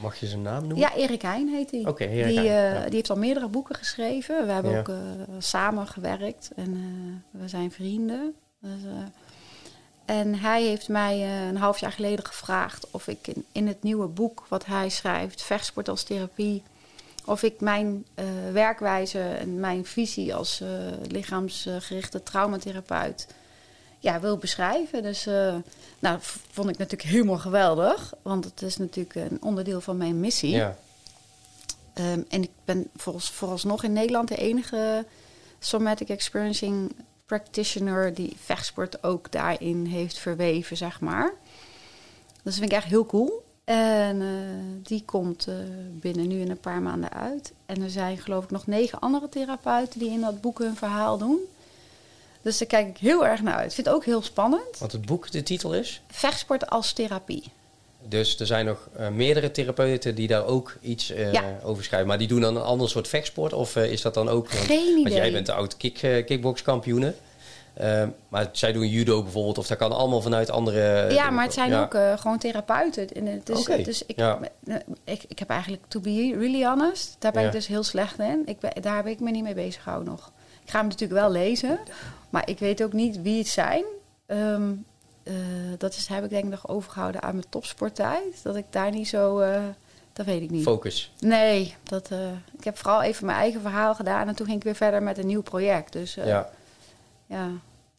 [0.00, 0.78] Mag je zijn naam noemen?
[0.78, 1.84] Ja, Erik Heijn heet hij.
[2.24, 2.84] Die, ja.
[2.84, 4.46] die heeft al meerdere boeken geschreven.
[4.46, 4.78] We hebben Ja.
[4.78, 4.96] ook eh,
[5.38, 8.34] samen gewerkt en we zijn vrienden.
[8.60, 8.70] Dus,
[10.12, 13.82] en hij heeft mij eh, een half jaar geleden gevraagd of ik in, in het
[13.82, 16.62] nieuwe boek wat hij schrijft, Vechtsport als therapie,
[17.24, 20.68] of ik mijn eh, werkwijze en mijn visie als eh,
[21.08, 23.26] lichaamsgerichte traumatherapeut
[23.98, 25.02] ja, wil beschrijven.
[25.02, 25.54] Dus eh,
[25.98, 26.18] nou,
[26.50, 30.50] vond ik natuurlijk helemaal geweldig, want het is natuurlijk een onderdeel van mijn missie.
[30.50, 30.76] Ja.
[31.92, 35.04] Ehm, en ik ben volgens, vooralsnog in Nederland de enige
[35.58, 36.92] somatic experiencing
[37.38, 41.32] practitioner die vechtsport ook daarin heeft verweven, zeg maar.
[42.32, 43.44] Dus dat vind ik echt heel cool.
[43.64, 44.28] En eh,
[44.82, 45.54] die komt eh,
[45.90, 47.52] binnen nu in een paar maanden uit.
[47.66, 51.18] En er zijn geloof ik nog negen andere therapeuten die in dat boek hun verhaal
[51.18, 51.38] doen.
[52.42, 53.68] Dus daar kijk ik heel erg naar uit.
[53.68, 54.78] Ik vind het ook heel spannend.
[54.78, 56.02] Want het boek, de titel is?
[56.10, 57.44] Vechtsport als therapie.
[58.08, 61.44] Dus er zijn nog eh, meerdere therapeuten die daar ook iets Ja.
[61.62, 62.08] over schrijven.
[62.08, 63.52] Maar die doen dan een ander soort vechtsport?
[63.52, 64.52] Of eh, is dat dan ook...
[64.52, 65.14] want- Geen Want idee.
[65.18, 65.94] jij bent de oud kick,
[66.26, 67.14] kickboxkampioene.
[67.74, 69.58] Ehm, maar zij doen judo bijvoorbeeld.
[69.58, 71.12] Of dat kan allemaal vanuit andere...
[71.12, 71.82] Ja, maar het zijn Ja.
[71.82, 73.08] ook gewoon therapeuten.
[73.08, 74.38] En het is, dus ik, ja.
[75.04, 78.42] ik, ik heb eigenlijk, to be really honest, daar ben ik dus heel slecht in.
[78.44, 80.32] Ik ben, daar heb ik me niet mee bezig gehouden nog.
[80.64, 81.78] Ik ga hem natuurlijk wel lezen,
[82.30, 83.84] maar ik weet ook niet wie het zijn.
[84.26, 84.62] Ehm,
[85.22, 85.34] eh,
[85.78, 88.42] dat is, heb ik denk ik nog overgehouden aan mijn topsporttijd.
[88.42, 89.62] Dat ik daar niet zo, eh,
[90.12, 90.62] dat weet ik niet.
[90.62, 91.12] Focus.
[91.18, 94.64] Nee, dat, eh, ik heb vooral even mijn eigen verhaal gedaan en toen ging ik
[94.64, 95.92] weer verder met een nieuw project.
[95.92, 96.50] Dus ja.
[97.26, 97.50] ja,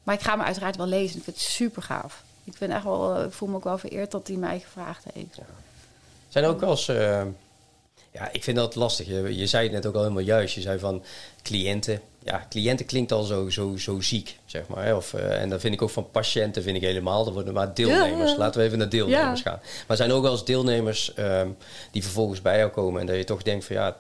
[0.04, 1.18] maar ik ga me uiteraard wel lezen.
[1.18, 2.24] Ik vind het super gaaf.
[2.44, 5.40] Ik, vind echt wel, ik voel me ook wel vereerd dat hij mij gevraagd heeft.
[6.30, 6.92] Zijn er ook wel eens...
[8.14, 9.08] ja, ik vind dat lastig.
[9.08, 10.56] Je, je zei het net ook al helemaal juist.
[10.56, 11.04] Je zei van
[11.42, 12.02] cliënten.
[12.24, 14.96] Ja, cliënten klinkt al zo, zo, zo ziek, zeg maar.
[14.96, 17.24] Of, eh, en dat vind ik ook van patiënten vind ik helemaal.
[17.24, 18.32] Dat worden maar deelnemers.
[18.32, 18.38] Ja.
[18.38, 19.52] Laten we even naar deelnemers Ja.
[19.52, 19.60] gaan.
[19.88, 21.50] Maar zijn ook wel eens deelnemers ehm,
[21.92, 23.02] die vervolgens bij jou komen...
[23.02, 23.98] en dat je toch denkt van ja,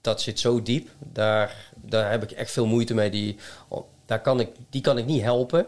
[0.00, 0.88] dat zit zo diep.
[0.98, 3.10] Daar, daar heb ik echt veel moeite mee.
[3.10, 3.36] Die,
[3.68, 5.66] oh, daar kan ik, die kan ik niet helpen.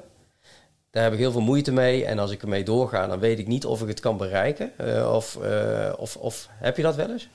[0.91, 2.05] Daar heb ik heel veel moeite mee.
[2.05, 4.73] En als ik ermee doorga, dan weet ik niet of ik het kan bereiken.
[4.77, 7.29] Eh, of, eh, of, of heb je dat wel eens?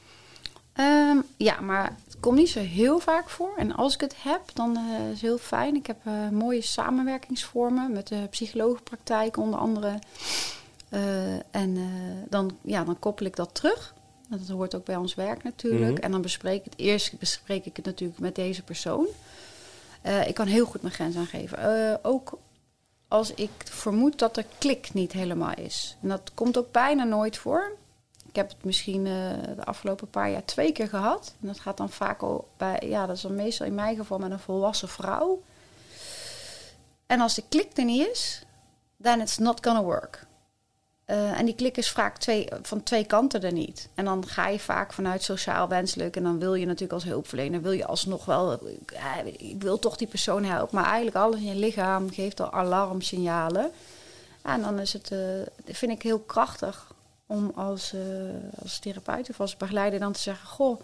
[0.75, 3.53] Ehm, ja, maar het komt niet zo heel vaak voor.
[3.57, 5.75] En als ik het heb, dan eh, is het heel fijn.
[5.75, 9.99] Ik heb eh, mooie samenwerkingsvormen met de psychologenpraktijk onder andere.
[10.89, 11.77] Eh, en
[12.29, 13.93] dan, ja, dan koppel ik dat terug.
[14.29, 15.93] Dat hoort ook bij ons werk natuurlijk.
[15.93, 16.03] Mhm.
[16.03, 19.05] En dan bespreek ik het eerst bespreek ik het natuurlijk met deze persoon.
[20.27, 21.99] Ik kan heel goed mijn grens aangeven.
[22.03, 22.37] Ook
[23.07, 25.97] als ik vermoed dat de klik niet helemaal is.
[26.01, 27.71] En dat komt ook bijna nooit voor.
[28.35, 29.13] Ik heb het misschien eh,
[29.55, 31.33] de afgelopen paar jaar twee keer gehad.
[31.41, 34.17] En dat gaat dan vaak al bij, ja, dat is dan meestal in mijn geval
[34.17, 35.41] met een volwassen vrouw.
[37.05, 38.43] En als de klik er niet is,
[39.01, 40.25] then it's not gonna work.
[41.05, 43.89] Eh, en die klik is vaak twee, van twee kanten er niet.
[43.93, 46.15] En dan ga je vaak vanuit sociaal wenselijk.
[46.15, 49.95] En dan wil je natuurlijk als hulpverlener, wil je alsnog wel, eh, ik wil toch
[49.95, 50.75] die persoon helpen.
[50.75, 53.71] Maar eigenlijk alles in je lichaam geeft al alarmsignalen.
[54.41, 55.11] En dan is het,
[55.65, 56.93] vind ik heel krachtig
[57.27, 57.99] om als, eh,
[58.61, 60.79] als therapeut of als begeleider dan te zeggen: Goh,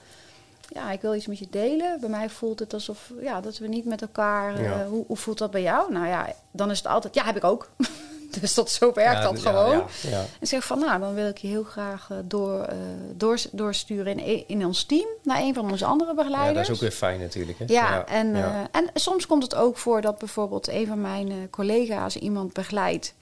[0.69, 1.99] ja, ik wil iets met je delen.
[1.99, 4.55] Bij mij voelt het alsof ja, dat we niet met elkaar.
[4.55, 4.85] eh, Ja.
[4.85, 5.91] hoe, hoe voelt dat bij jou?
[5.93, 7.69] Nou ja, dan is het altijd: Ja, heb ik ook.
[8.41, 9.77] dus dat zo werkt Ja, dat ja, gewoon.
[10.01, 10.23] Ja, ja.
[10.39, 12.77] En zeg van, nou, dan wil ik je heel graag eh, door, eh,
[13.15, 16.55] door, doorsturen in, in ons team naar een van onze andere Ja, begeleiders.
[16.55, 17.59] dat is ook weer fijn natuurlijk.
[17.59, 17.65] Hè?
[17.67, 18.67] Ja, en, ja.
[18.71, 22.53] eh, en soms komt het ook voor dat bijvoorbeeld een van mijn eh, collega's iemand
[22.53, 23.13] begeleidt.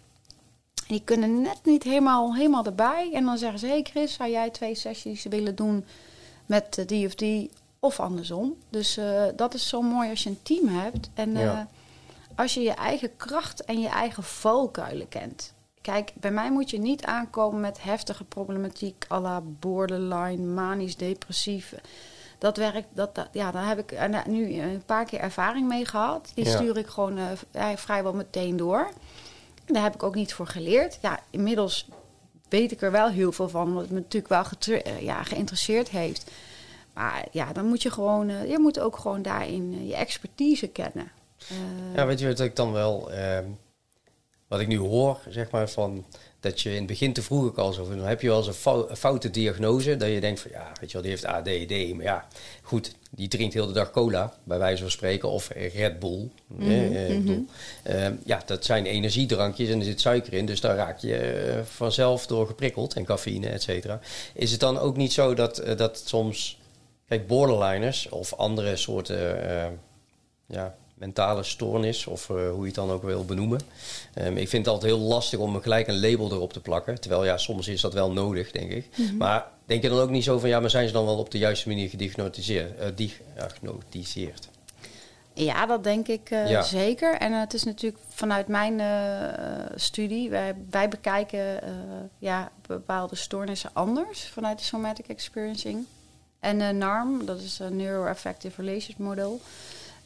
[0.90, 3.10] Die kunnen net niet helemaal, helemaal erbij.
[3.14, 5.86] En dan zeggen ze: Hey Chris, zou jij twee sessies willen doen
[6.46, 7.50] met eh, die of die?
[7.80, 8.56] Of andersom.
[8.70, 11.10] Dus eh, dat is zo mooi als je een team hebt.
[11.14, 11.68] En eh, Ja.
[12.36, 15.54] als je je eigen kracht en je eigen valkuilen kent.
[15.82, 21.74] Kijk, bij mij moet je niet aankomen met heftige problematiek à la borderline, manisch depressief.
[22.38, 25.86] Dat werkt, dat, dat, ja, daar heb ik eh, nu een paar keer ervaring mee
[25.86, 26.32] gehad.
[26.34, 26.52] Die Ja.
[26.56, 27.20] stuur ik gewoon
[27.76, 28.90] vrijwel meteen door.
[29.74, 30.98] Daar heb ik ook niet voor geleerd.
[31.02, 31.88] Ja, inmiddels
[32.50, 36.32] weet ik er wel heel veel van, wat me natuurlijk wel eh, ja, geïnteresseerd heeft.
[36.94, 40.68] Maar ja, dan moet je gewoon, eh, je moet ook gewoon daarin eh, je expertise
[40.68, 41.12] kennen.
[41.96, 43.12] Ja, weet je wat ik dan wel...
[43.12, 43.46] ehm,
[44.48, 46.06] wat ik nu hoor, zeg maar, van...
[46.40, 47.90] Dat je in het begin te vroeg ook al zo...
[47.90, 49.98] Dan heb je wel eens een, fou- een foute diagnose.
[49.98, 51.94] Dat je denkt van, ja, weet je wel, die heeft ADD.
[51.96, 52.28] Maar ja,
[52.62, 55.30] goed, die drinkt heel de dag cola, bij wijze van spreken.
[55.30, 56.30] Of Red Bull.
[56.58, 57.46] hè, eh, ik bedoel,
[57.84, 60.46] ehm, ja, dat zijn energiedrankjes en er zit suiker in.
[60.46, 62.94] Dus daar raak je eh, vanzelf door geprikkeld.
[62.94, 64.00] En cafeïne, et cetera.
[64.34, 66.58] Is het dan ook niet zo dat, eh, dat soms...
[67.08, 69.80] Kijk, borderliners of andere soorten...
[70.46, 73.60] ja, mentale stoornis, of eh, hoe je het dan ook wil benoemen.
[74.14, 77.00] Ehm, ik vind het altijd heel lastig om gelijk een label erop te plakken.
[77.02, 78.88] Terwijl ja, soms is dat wel nodig, denk ik.
[79.18, 81.32] Maar denk je dan ook niet zo van, ja, maar zijn ze dan wel op
[81.32, 82.98] de juiste manier gediagnosticeerd?
[82.98, 84.50] diagnosticeerd?
[85.34, 86.62] Ja, dat denk ik eh, Ja.
[86.62, 87.14] zeker.
[87.16, 88.82] En het is natuurlijk vanuit mijn
[89.76, 91.60] studie, wij, wij bekijken
[92.18, 95.86] ja, bepaalde stoornissen anders vanuit de somatic experiencing.
[96.40, 99.42] En NARM, dat is een Neuroaffective Relations Model.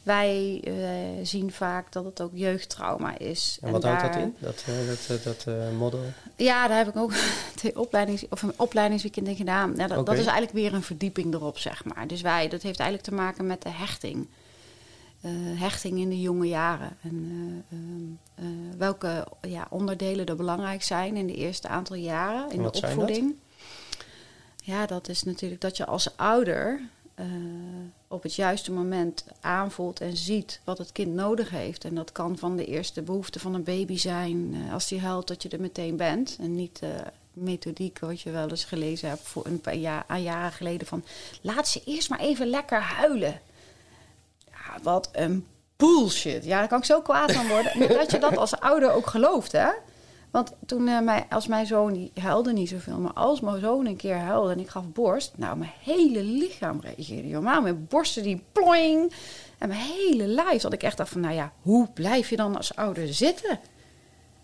[0.04, 3.58] Wij eh, zien vaak dat het ook jeugdtrauma is.
[3.60, 6.00] En, wat houdt dat in, dat, eh, dat, eh, dat model?
[6.36, 7.12] Ja, daar heb ik ook
[7.54, 9.74] twee opleidings, of een opleidingsweekend in gedaan.
[9.76, 12.06] Ja, dat, is eigenlijk weer een verdieping erop, zeg maar.
[12.06, 14.28] Dus wij, dat heeft eigenlijk te maken met de hechting.
[15.56, 16.96] Hechting in de jonge jaren.
[17.02, 22.50] En eh, ehm, eh, welke ja, onderdelen er belangrijk zijn in de eerste aantal jaren
[22.50, 23.34] in de opvoeding.
[24.62, 26.80] Ja, dat is natuurlijk dat je als ouder
[27.14, 27.26] eh,
[28.08, 31.84] op het juiste moment aanvoelt en ziet wat het kind nodig heeft.
[31.84, 34.54] En dat kan van de eerste behoefte van een baby zijn.
[34.54, 36.36] eh, als die huilt, dat je er meteen bent.
[36.40, 36.88] En niet eh,
[37.32, 40.86] methodiek wat je wel eens gelezen hebt voor een paar jaar, een jaren geleden.
[40.86, 41.04] Van
[41.40, 43.40] laat ze eerst maar even lekker huilen.
[44.50, 45.46] Ja, wat een
[45.76, 46.44] bullshit.
[46.44, 47.88] Ja, daar kan ik zo kwaad van worden.
[47.98, 49.68] Dat je dat als ouder ook gelooft, hè?
[50.34, 53.96] Want toen, eh, als mijn zoon, die huilde niet zoveel, maar als mijn zoon een
[53.96, 57.62] keer huilde en ik gaf borst, nou, mijn hele lichaam reageerde normaal.
[57.62, 59.12] Mijn borsten die ploing
[59.58, 60.62] en mijn hele lijf.
[60.62, 63.60] Dat ik echt dacht van, nou ja, hoe blijf je dan als ouder zitten?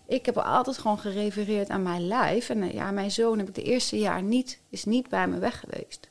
[0.07, 2.49] Ik heb altijd gewoon gerefereerd aan mijn lijf.
[2.49, 5.39] En eh, ja, mijn zoon heb ik de eerste jaar niet, is niet bij me
[5.39, 6.09] weg geweest.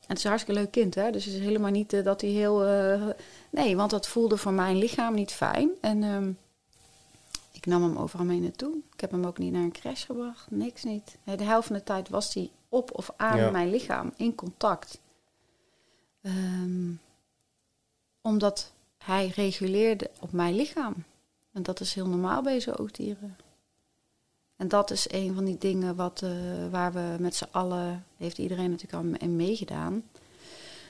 [0.00, 1.10] En het is een hartstikke leuk kind, hè?
[1.10, 2.64] Dus het is helemaal niet eh, dat hij heel...
[3.50, 5.70] nee, want dat voelde voor mijn lichaam niet fijn.
[5.80, 6.32] En ehm,
[7.60, 8.76] ik nam hem overal mee naartoe.
[8.94, 10.50] Ik heb hem ook niet naar een crash gebracht.
[10.50, 11.18] Niks niet.
[11.24, 13.50] De helft van de tijd was hij op of aan Ja.
[13.50, 14.98] mijn lichaam, in contact.
[16.22, 16.92] Ehm,
[18.20, 20.94] omdat hij reguleerde op mijn lichaam.
[21.52, 23.36] En dat is heel normaal bij zoogdieren.
[24.56, 26.30] En dat is een van die dingen wat, eh,
[26.70, 30.02] waar we met z'n allen, heeft iedereen natuurlijk al in meegedaan.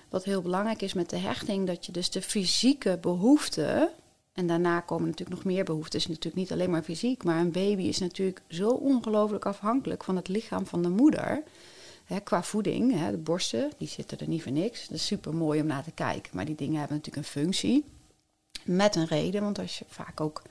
[0.08, 3.90] Wat heel belangrijk is met de hechting, dat je dus de fysieke behoeften,
[4.40, 7.82] en daarna komen natuurlijk nog meer is natuurlijk niet alleen maar fysiek, maar een baby
[7.82, 11.42] is natuurlijk zo ongelooflijk afhankelijk van het lichaam van de moeder.
[12.24, 14.88] Qua voeding, de borsten, die zitten er niet voor niks.
[14.88, 17.84] Dat is super mooi om naar te kijken, maar die dingen hebben natuurlijk een functie.
[18.64, 20.42] Met een reden, want als je vaak ook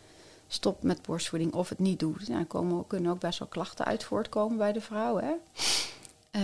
[0.47, 4.03] stopt met borstvoeding of het niet doet, dan komen, kunnen ook best wel klachten uit
[4.03, 5.17] voortkomen bij de vrouw.
[5.17, 5.33] Hè?
[6.31, 6.41] Eh,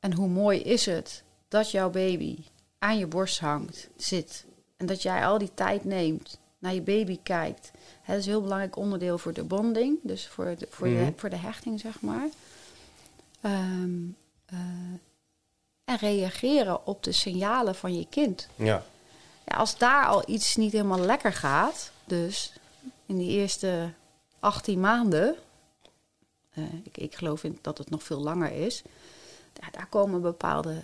[0.00, 2.36] en hoe mooi is het dat jouw baby
[2.78, 4.46] aan je borst hangt, zit.
[4.76, 7.70] En dat jij al die tijd neemt, naar je baby kijkt.
[8.02, 11.04] Hè, dat is een heel belangrijk onderdeel voor de bonding, dus voor de, voor Mhm.
[11.04, 12.28] de, voor de hechting, zeg maar.
[13.40, 13.90] Ehm,
[14.46, 14.58] eh,
[15.84, 18.48] en reageren op de signalen van je kind.
[18.54, 18.82] Ja.
[19.44, 22.52] Ja, als daar al iets niet helemaal lekker gaat, dus
[23.06, 23.92] in die eerste
[24.40, 25.36] 18 maanden,
[26.50, 28.82] eh, ik, ik geloof in dat het nog veel langer is,
[29.72, 30.80] daar komen bepaalde,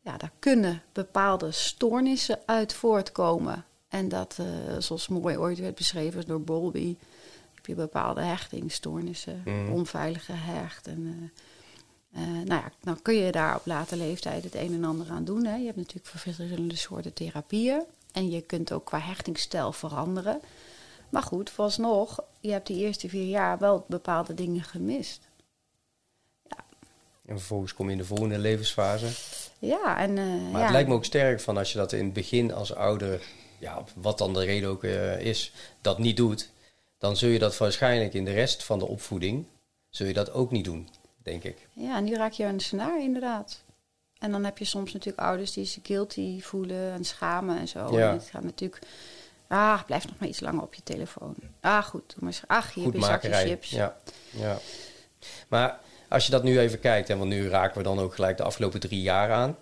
[0.00, 3.64] ja, daar kunnen bepaalde stoornissen uit voortkomen.
[3.88, 4.46] En dat, eh,
[4.78, 6.96] zoals mooi ooit werd beschreven door Bowlby,
[7.54, 9.72] heb je bepaalde hechtingstoornissen, Mhm.
[9.72, 10.86] onveilige hecht.
[10.86, 11.30] En,
[12.12, 15.10] eh, eh, nou ja, dan kun je daar op late leeftijd het een en ander
[15.10, 15.44] aan doen.
[15.44, 15.56] Hè.
[15.56, 17.82] Je hebt natuurlijk verschillende soorten therapieën.
[18.12, 20.40] En je kunt ook qua hechtingsstijl veranderen.
[21.08, 25.28] Maar goed, vooralsnog, je hebt die eerste vier jaar wel bepaalde dingen gemist.
[27.30, 29.06] En vervolgens kom je in de volgende levensfase.
[29.58, 30.64] Ja, en eh, Maar ja.
[30.64, 33.22] het lijkt me ook sterk van als je dat in het begin als ouder,
[33.58, 36.50] ja, wat dan de reden ook eh, is, dat niet doet,
[36.98, 39.46] dan zul je dat waarschijnlijk in de rest van de opvoeding,
[39.88, 40.88] zul je dat ook niet doen,
[41.22, 41.68] denk ik.
[41.72, 43.62] Ja, en nu raak je aan de snaar inderdaad.
[44.18, 47.98] En dan heb je soms natuurlijk ouders die zich guilty voelen en schamen en zo.
[47.98, 48.08] Ja.
[48.08, 48.82] En het gaat natuurlijk...
[49.48, 51.34] Ah, blijf nog maar iets langer op je telefoon.
[51.60, 52.02] Ah, goed.
[52.06, 52.42] Doe maar eens.
[52.46, 53.70] Ach, hier heb je zakje chips.
[53.70, 53.96] Ja,
[54.30, 54.58] ja.
[55.48, 58.36] Maar als je dat nu even kijkt, en want nu raken we dan ook gelijk
[58.36, 59.56] de afgelopen drie jaar aan.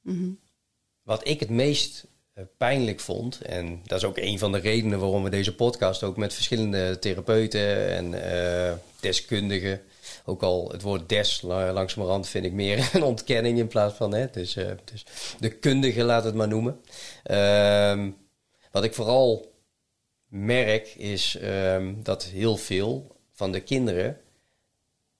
[0.00, 0.30] Mhm.
[1.02, 4.98] Wat ik het meest eh, pijnlijk vond, en dat is ook een van de redenen
[4.98, 9.82] waarom we deze podcast ook met verschillende therapeuten en eh, deskundigen,
[10.24, 14.14] ook al het woord des la- langzamerhand vind ik meer een ontkenning in plaats van,
[14.14, 15.04] hè, dus, eh, dus
[15.38, 16.80] de kundige laat het maar noemen.
[17.22, 18.10] Ehm,
[18.70, 19.52] wat ik vooral
[20.26, 24.20] merk is ehm, dat heel veel van de kinderen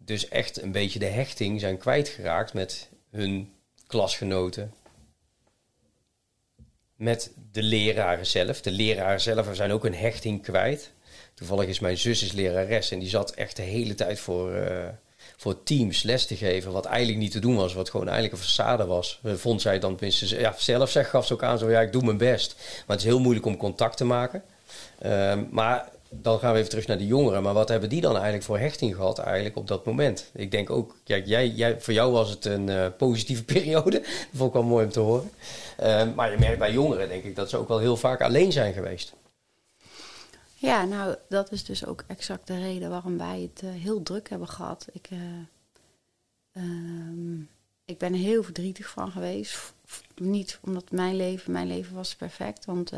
[0.08, 3.52] dus echt een beetje de hechting zijn kwijtgeraakt met hun
[3.86, 4.74] klasgenoten,
[6.96, 8.60] met de leraren zelf.
[8.60, 10.92] De leraren zelf zijn ook een hechting kwijt.
[11.34, 14.88] Toevallig is mijn zus is lerares en die zat echt de hele tijd voor, eh,
[15.36, 16.72] voor teams les te geven.
[16.72, 19.20] Wat eigenlijk niet te doen was, wat gewoon eigenlijk een façade was.
[19.22, 21.92] Eh, Vond zij dan tenminste ja, zelf, zeg, gaf ze ook aan zo, ja, ik
[21.92, 22.54] doe mijn best.
[22.56, 24.42] Maar het is heel moeilijk om contact te maken.
[24.98, 27.42] Ehm, maar dan gaan we even terug naar de jongeren.
[27.42, 30.30] Maar wat hebben die dan eigenlijk voor hechting gehad eigenlijk op dat moment?
[30.34, 34.00] Ik denk ook, kijk, jij, jij, voor jou was het een eh, positieve periode.
[34.00, 35.30] Dat vond ik wel mooi om te horen.
[35.76, 38.52] Ehm, maar je merkt bij jongeren, denk ik, dat ze ook wel heel vaak alleen
[38.52, 39.14] zijn geweest.
[40.54, 44.28] Ja, nou, dat is dus ook exact de reden waarom wij het eh, heel druk
[44.28, 44.86] hebben gehad.
[44.92, 45.18] Ik, eh,
[46.52, 47.40] ehm,
[47.84, 49.72] ik ben er heel verdrietig van geweest.
[50.14, 52.92] Niet omdat mijn leven, mijn leven was perfect, want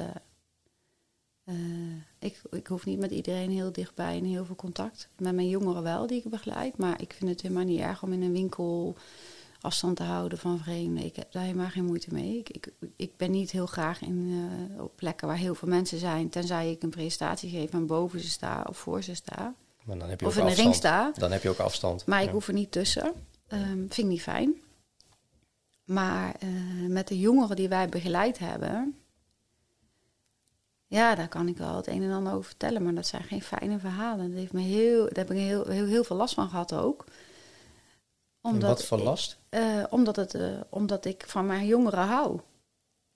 [1.51, 5.09] eh, ik, ik hoef niet met iedereen heel dichtbij en heel veel contact.
[5.17, 6.77] Met mijn jongeren wel, die ik begeleid.
[6.77, 8.97] Maar ik vind het helemaal niet erg om in een winkel
[9.61, 11.05] afstand te houden van vreemden.
[11.05, 12.39] Ik heb daar helemaal geen moeite mee.
[12.39, 15.99] Ik, ik, ik ben niet heel graag in, eh, op plekken waar heel veel mensen
[15.99, 19.55] zijn, tenzij ik een presentatie geef en boven ze sta of voor ze sta.
[19.85, 21.13] Maar dan heb je Of ook in de ring sta.
[21.15, 22.07] Dan heb je ook afstand.
[22.07, 23.13] Maar ik hoef er niet tussen.
[23.47, 24.55] Ehm, vind ik niet fijn.
[25.85, 26.49] Maar eh,
[26.89, 28.95] met de jongeren die wij begeleid hebben.
[30.91, 32.83] Ja, daar kan ik wel het een en ander over vertellen.
[32.83, 34.29] Maar dat zijn geen fijne verhalen.
[34.31, 37.05] Dat heeft me heel, daar heb ik heel, heel, heel veel last van gehad ook.
[38.43, 39.39] En wat voor ik- last?
[39.49, 42.41] eh, omdat, het, eh, omdat ik van mijn jongeren hou.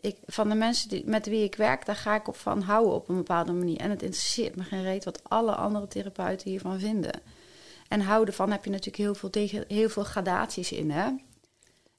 [0.00, 2.94] Ik, van de mensen die, met wie ik werk, daar ga ik op van houden
[2.94, 3.78] op een bepaalde manier.
[3.80, 7.20] En het interesseert me geen reet wat alle andere therapeuten hiervan vinden.
[7.88, 10.90] En houden van heb je natuurlijk heel veel, tegen, heel veel gradaties in.
[10.90, 11.10] Hè?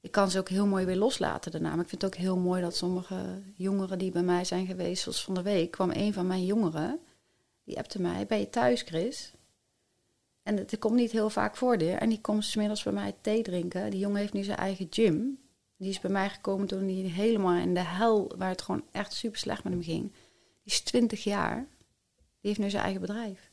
[0.05, 1.69] Ik kan ze ook heel mooi weer loslaten daarna.
[1.69, 5.03] Maar ik vind het ook heel mooi dat sommige jongeren die bij mij zijn geweest,
[5.03, 6.99] zoals van de week, kwam een van mijn jongeren.
[7.63, 9.33] Die appte mij, ben je thuis Chris?
[10.43, 11.73] En het komt niet heel vaak voor.
[11.73, 13.89] En die komt smiddags bij mij thee drinken.
[13.89, 15.39] Die jongen heeft nu zijn eigen gym.
[15.77, 19.13] Die is bij mij gekomen toen hij helemaal in de hel, waar het gewoon echt
[19.13, 20.11] super slecht met hem ging.
[20.11, 21.67] Die is 20 jaar.
[22.15, 23.51] Die heeft nu zijn eigen bedrijf.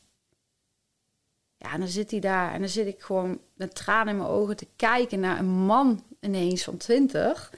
[1.57, 4.29] Ja, en dan zit hij daar en dan zit ik gewoon met tranen in mijn
[4.29, 7.51] ogen te kijken naar een man ineens van 20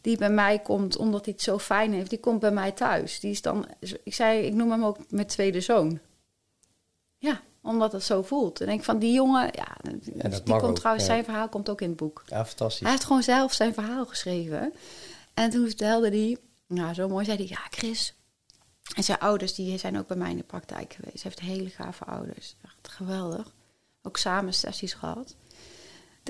[0.00, 2.10] die bij mij komt omdat hij het zo fijn heeft.
[2.10, 3.20] Die komt bij mij thuis.
[3.20, 3.66] Die is dan,
[4.02, 5.98] ik zei, ik noem hem ook mijn tweede zoon.
[7.18, 8.60] Ja, omdat het zo voelt.
[8.60, 11.12] En ik van die jongen, ja, die komt ook, trouwens, ja.
[11.12, 12.22] zijn verhaal komt ook in het boek.
[12.26, 12.80] Ja, fantastisch.
[12.80, 14.72] Hij heeft gewoon zelf zijn verhaal geschreven.
[15.34, 16.36] En toen vertelde hij,
[16.66, 18.14] nou zo mooi, zei hij, ja Chris.
[18.96, 21.22] En zijn ouders, die zijn ook bij mij in de praktijk geweest.
[21.22, 22.56] Hij heeft hele gave ouders.
[22.64, 23.54] Echt geweldig.
[24.02, 25.36] Ook samen sessies gehad.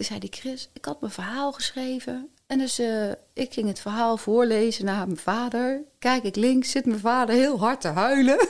[0.01, 2.31] Toen zei hij, Chris, ik had mijn verhaal geschreven.
[2.47, 5.83] En dus eh, ik ging het verhaal voorlezen naar mijn vader.
[5.99, 8.49] Kijk ik links, zit mijn vader heel hard te huilen.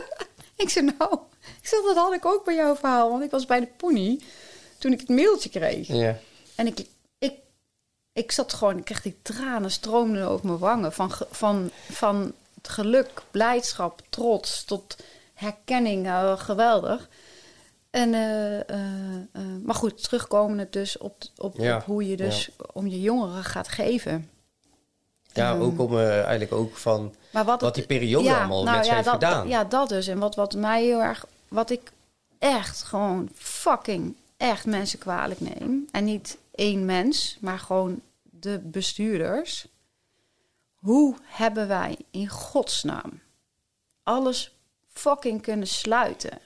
[0.56, 1.18] ik zei, nou,
[1.60, 3.10] ik zei, dat had ik ook bij jouw verhaal.
[3.10, 4.20] Want ik was bij de pony
[4.78, 5.86] toen ik het mailtje kreeg.
[5.86, 6.18] Ja.
[6.54, 6.86] En ik,
[7.18, 7.34] ik,
[8.12, 10.92] ik zat gewoon, ik kreeg die tranen stroomden over mijn wangen.
[10.92, 12.32] Van, van, van
[12.62, 14.96] geluk, blijdschap, trots tot
[15.34, 16.06] herkenning.
[16.06, 17.08] eh, geweldig.
[17.92, 22.50] En, eh, eh, eh, maar goed, terugkomende dus op, op, Ja, op hoe je dus
[22.72, 24.30] om je jongeren gaat geven.
[25.32, 29.04] Ja, Ehm, ook om eigenlijk ook van Maar wat, die periode allemaal met ze heeft
[29.04, 29.48] dat, gedaan.
[29.48, 30.06] Ja, dat dus.
[30.06, 31.26] En wat, wat mij heel erg...
[31.48, 31.92] Wat ik
[32.38, 35.86] echt gewoon fucking echt mensen kwalijk neem.
[35.90, 39.66] En niet één mens, maar gewoon de bestuurders.
[40.74, 43.20] Hoe hebben wij in godsnaam
[44.02, 44.56] alles
[44.92, 46.38] fucking kunnen sluiten?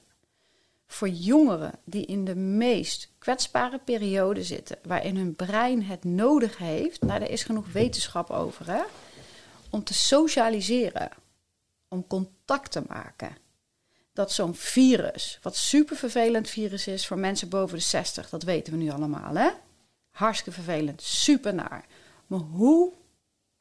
[0.86, 7.00] Voor jongeren die in de meest kwetsbare periode zitten, waarin hun brein het nodig heeft,
[7.00, 8.82] nou, daar is genoeg wetenschap over, hè?
[9.70, 11.10] om te socialiseren,
[11.88, 13.36] om contact te maken.
[14.12, 18.72] Dat zo'n virus, wat super vervelend virus is voor mensen boven de 60, dat weten
[18.72, 19.50] we nu allemaal, hè?
[20.10, 21.86] Hartstikke vervelend, super naar.
[22.26, 22.92] Maar hoe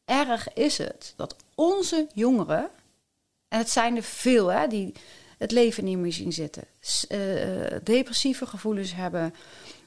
[0.06, 2.70] erg is het dat onze jongeren,
[3.48, 4.94] en het zijn er veel, hè, die
[5.38, 6.64] het leven niet meer zien zitten,
[7.08, 9.34] eh, eh, depressieve gevoelens hebben,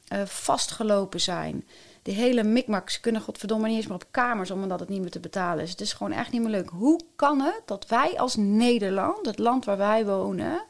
[0.08, 1.68] eh, vastgelopen zijn.
[2.02, 5.20] Die hele mikmak, kunnen godverdomme niet eens meer op kamers omdat het niet meer te
[5.20, 5.70] betalen is.
[5.70, 6.68] Het is gewoon echt niet meer leuk.
[6.68, 10.64] Hoe kan het dat wij als Nederland, het land waar wij wonen,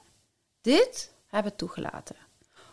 [0.61, 2.17] dit hebben toegelaten?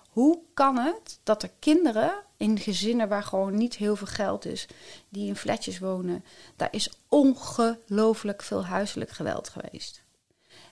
[0.09, 4.67] Hoe kan het dat er kinderen in gezinnen waar gewoon niet heel veel geld is,
[5.09, 6.25] die in flatjes wonen,
[6.55, 10.04] daar is ongelooflijk veel huiselijk geweld geweest.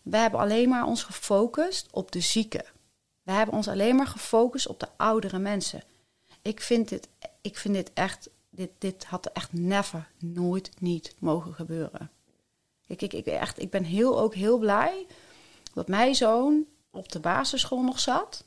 [0.04, 2.66] We hebben alleen maar ons gefocust op de zieken.
[3.24, 5.84] We hebben ons alleen maar gefocust op de oudere mensen.
[6.41, 7.08] Ik vind dit,
[7.41, 12.12] ik vind dit echt, dit, dit had echt never, nooit niet mogen gebeuren.
[12.88, 15.08] Ik, ik, ik, echt, ik ben heel, ook heel blij
[15.74, 18.43] dat mijn zoon op de basisschool nog zat.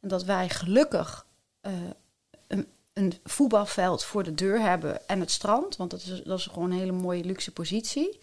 [0.00, 1.26] En dat wij gelukkig
[1.60, 1.72] eh,
[2.46, 5.76] een, een voetbalveld voor de deur hebben en het strand.
[5.76, 8.18] Want dat is, dat is gewoon een hele mooie luxe positie.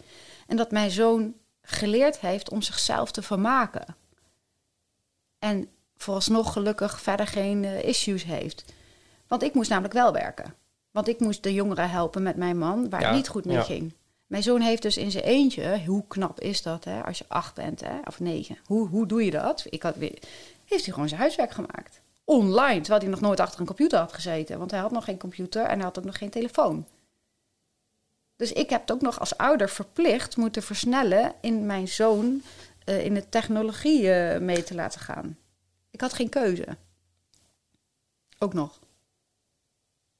[0.46, 1.34] En dat mijn zoon
[1.70, 3.96] geleerd heeft om zichzelf te vermaken.
[5.38, 8.64] En vooralsnog gelukkig verder geen eh, issues heeft.
[9.26, 10.54] Want ik moest namelijk wel werken.
[10.90, 13.56] Want ik moest de jongeren helpen met mijn man, waar Ja, het niet goed mee
[13.56, 13.62] ja.
[13.62, 13.94] ging.
[14.26, 17.54] Mijn zoon heeft dus in zijn eentje, hoe knap is dat hè, als je acht
[17.54, 18.58] bent hè, of negen?
[18.64, 19.66] Hoe, hoe doe je dat?
[19.68, 20.18] Ik had weer,
[20.64, 22.00] heeft hij gewoon zijn huiswerk gemaakt.
[22.24, 24.58] Online, terwijl hij nog nooit achter een computer had gezeten.
[24.58, 26.86] Want hij had nog geen computer en hij had ook nog geen telefoon.
[28.40, 32.42] Dus ik heb het ook nog als ouder verplicht moeten versnellen in mijn zoon
[32.84, 35.36] eh, in de technologie eh, mee te laten gaan.
[35.90, 36.66] Ik had geen keuze.
[38.38, 38.78] Ook nog.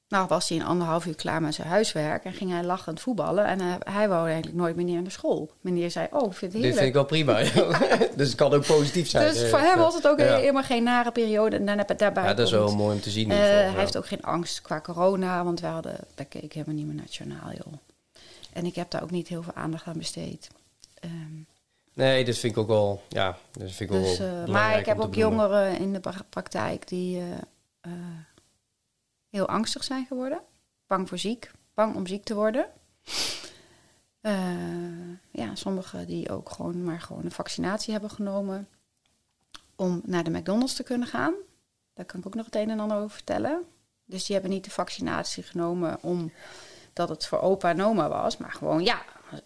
[0.08, 3.44] Nou was hij een anderhalf uur klaar met zijn huiswerk en ging hij lachend voetballen.
[3.46, 5.50] En hij, hij wou eigenlijk nooit meer naar de school.
[5.60, 7.42] Meneer zei, oh, ik vind het Dit vind ik wel prima.
[8.16, 9.32] dus het kan ook positief zijn.
[9.32, 10.36] Dus Eh, voor hem was het ook Ja.
[10.36, 11.56] helemaal geen nare periode.
[11.56, 13.30] En dan heb ik daarbij Ja, dat is wel mooi om te zien.
[13.30, 13.78] eh, geval, hij ja.
[13.78, 17.04] heeft ook geen angst qua corona, want we hadden, wij keken helemaal niet meer naar
[17.04, 17.72] het journaal, joh.
[18.52, 20.48] En ik heb daar ook niet heel veel aandacht aan besteed.
[20.94, 21.38] Ehm,
[21.94, 23.02] Nee, dat vind ik ook wel.
[23.08, 24.00] Ja, dat vind ik wel.
[24.00, 25.38] dus, eh, belangrijk maar ik om heb ook benoemen.
[25.48, 27.32] jongeren in de pra- praktijk die eh,
[27.80, 27.92] eh,
[29.28, 30.40] heel angstig zijn geworden.
[30.86, 32.66] Bang voor ziek, bang om ziek te worden.
[34.20, 34.32] Eh,
[35.30, 38.68] ja, sommigen die ook gewoon maar gewoon een vaccinatie hebben genomen
[39.76, 41.34] om naar de McDonald's te kunnen gaan.
[41.94, 43.62] Daar kan ik ook nog het een en ander over vertellen.
[44.04, 46.02] Dus die hebben niet de vaccinatie genomen
[46.94, 49.02] omdat het voor opa en oma was, maar gewoon ja,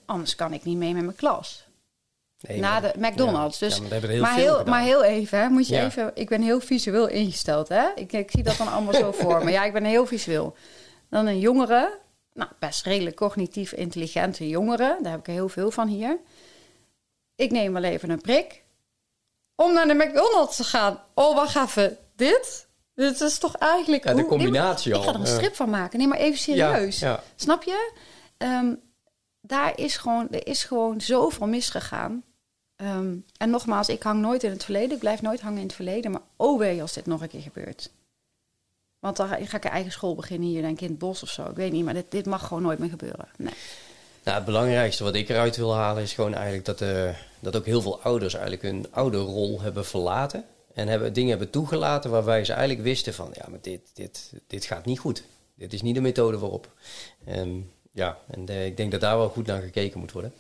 [0.07, 1.65] anders kan ik niet mee met mijn klas.
[2.41, 3.59] Nee, maar- de McDonald's.
[3.59, 4.71] Ja, Dus ja, maar dat heel maar, heel, gedaan.
[4.71, 5.85] maar heel even, hè, moet je Ja.
[5.85, 6.11] even.
[6.15, 7.89] Ik ben heel visueel ingesteld, hè?
[7.95, 9.51] Ik, ik zie dat dan allemaal zo voor me.
[9.51, 10.57] Ja, ik ben heel visueel.
[11.11, 11.99] Dan een jongere,
[12.33, 14.99] nou, best redelijk cognitief intelligente jongere.
[15.03, 16.19] Daar heb ik heel veel van hier.
[17.35, 18.63] Ik neem wel even een prik.
[19.57, 21.03] Om naar de McDonald's te gaan.
[21.15, 21.99] Oh, wacht even.
[22.17, 22.69] Dit?
[22.95, 24.05] Dit is toch eigenlijk...
[24.05, 25.03] Ja, de hoe- nee, maar combinatie ik al.
[25.03, 25.99] ga er een strip van maken.
[25.99, 26.99] Nee, maar even serieus.
[26.99, 27.23] Ja, ja.
[27.37, 27.93] Snap je?
[28.37, 28.75] Ehm,
[29.41, 32.23] daar is gewoon, er is gewoon zoveel misgegaan.
[32.77, 34.93] Ehm, en nogmaals, ik hang nooit in het verleden.
[34.93, 36.11] Ik blijf nooit hangen in het verleden.
[36.11, 37.91] Maar oh wee als dit nog een keer gebeurt.
[38.99, 41.29] Want dan ga ik een eigen school beginnen hier, denk ik, in het bos of
[41.29, 41.45] zo.
[41.45, 43.29] Ik weet niet, maar dit, dit mag gewoon nooit meer gebeuren.
[43.37, 43.55] Nee.
[44.25, 47.09] Nou, het belangrijkste wat ik eruit wil halen is gewoon eigenlijk dat, uh,
[47.41, 50.45] dat ook heel veel ouders eigenlijk hun ouderrol hebben verlaten.
[50.75, 54.65] En hebben, dingen hebben toegelaten waarbij ze eigenlijk wisten van, ja, maar dit, dit, dit
[54.65, 55.23] gaat niet goed.
[55.55, 56.73] Dit is niet de methode waarop.
[57.29, 60.33] Um, ja, en de, ik denk dat daar wel goed naar gekeken moet worden.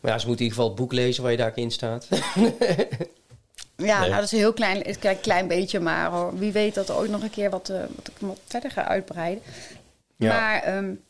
[0.00, 2.08] Maar ja, ze moeten in ieder geval het boek lezen waar je daarin staat.
[3.76, 6.38] ja, nou, dat is een heel klein, een klein beetje, maar hoor.
[6.38, 8.84] wie weet dat er ooit nog een keer wat, uh, wat ik wat verder ga
[8.84, 9.42] uitbreiden.
[10.16, 10.32] Ja.
[10.32, 11.02] Maar um,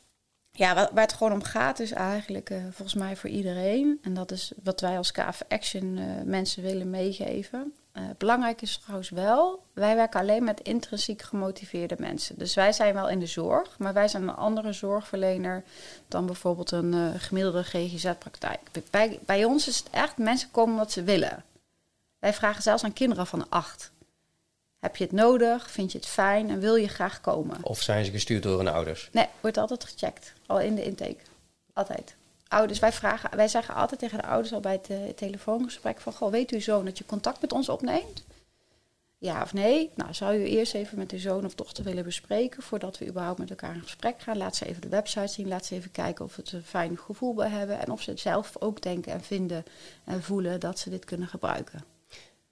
[0.51, 3.99] ja, waar, waar, het gewoon om gaat is eigenlijk uh, volgens mij voor iedereen.
[4.03, 7.72] En dat is wat wij als KF Action uh, mensen willen meegeven.
[7.97, 12.38] Uh, belangrijk is trouwens wel, wij werken alleen met intrinsiek gemotiveerde mensen.
[12.38, 15.64] Dus wij zijn wel in de zorg, maar wij zijn een andere zorgverlener
[16.09, 18.61] dan bijvoorbeeld een uh, gemiddelde GGZ-praktijk.
[18.90, 21.44] Bij, bij ons is het echt, mensen komen wat ze willen.
[22.18, 23.90] Wij vragen zelfs aan kinderen van acht.
[24.78, 25.70] Heb je het nodig?
[25.70, 26.51] Vind je het fijn?
[26.51, 27.59] En wil je graag komen?
[27.62, 29.09] Of zijn ze gestuurd door hun ouders?
[29.12, 30.32] Nee, wordt altijd gecheckt.
[30.47, 31.20] Al in de intake.
[31.72, 32.16] Altijd
[32.49, 36.12] ouders, wij, vragen, wij zeggen altijd tegen de ouders al bij het uh, telefoongesprek van...
[36.12, 38.24] Goh, weet uw zoon dat je contact met ons opneemt?
[39.18, 39.90] Ja of nee?
[39.94, 42.62] Nou, zou u eerst even met uw zoon of dochter willen bespreken...
[42.62, 44.36] voordat we überhaupt met elkaar in gesprek gaan?
[44.36, 45.49] Laat ze even de website zien.
[45.49, 47.80] Laat ze even kijken of het een fijn gevoel bij hebben...
[47.80, 49.64] en of ze het zelf ook denken en vinden
[50.05, 51.84] en voelen dat ze dit kunnen gebruiken.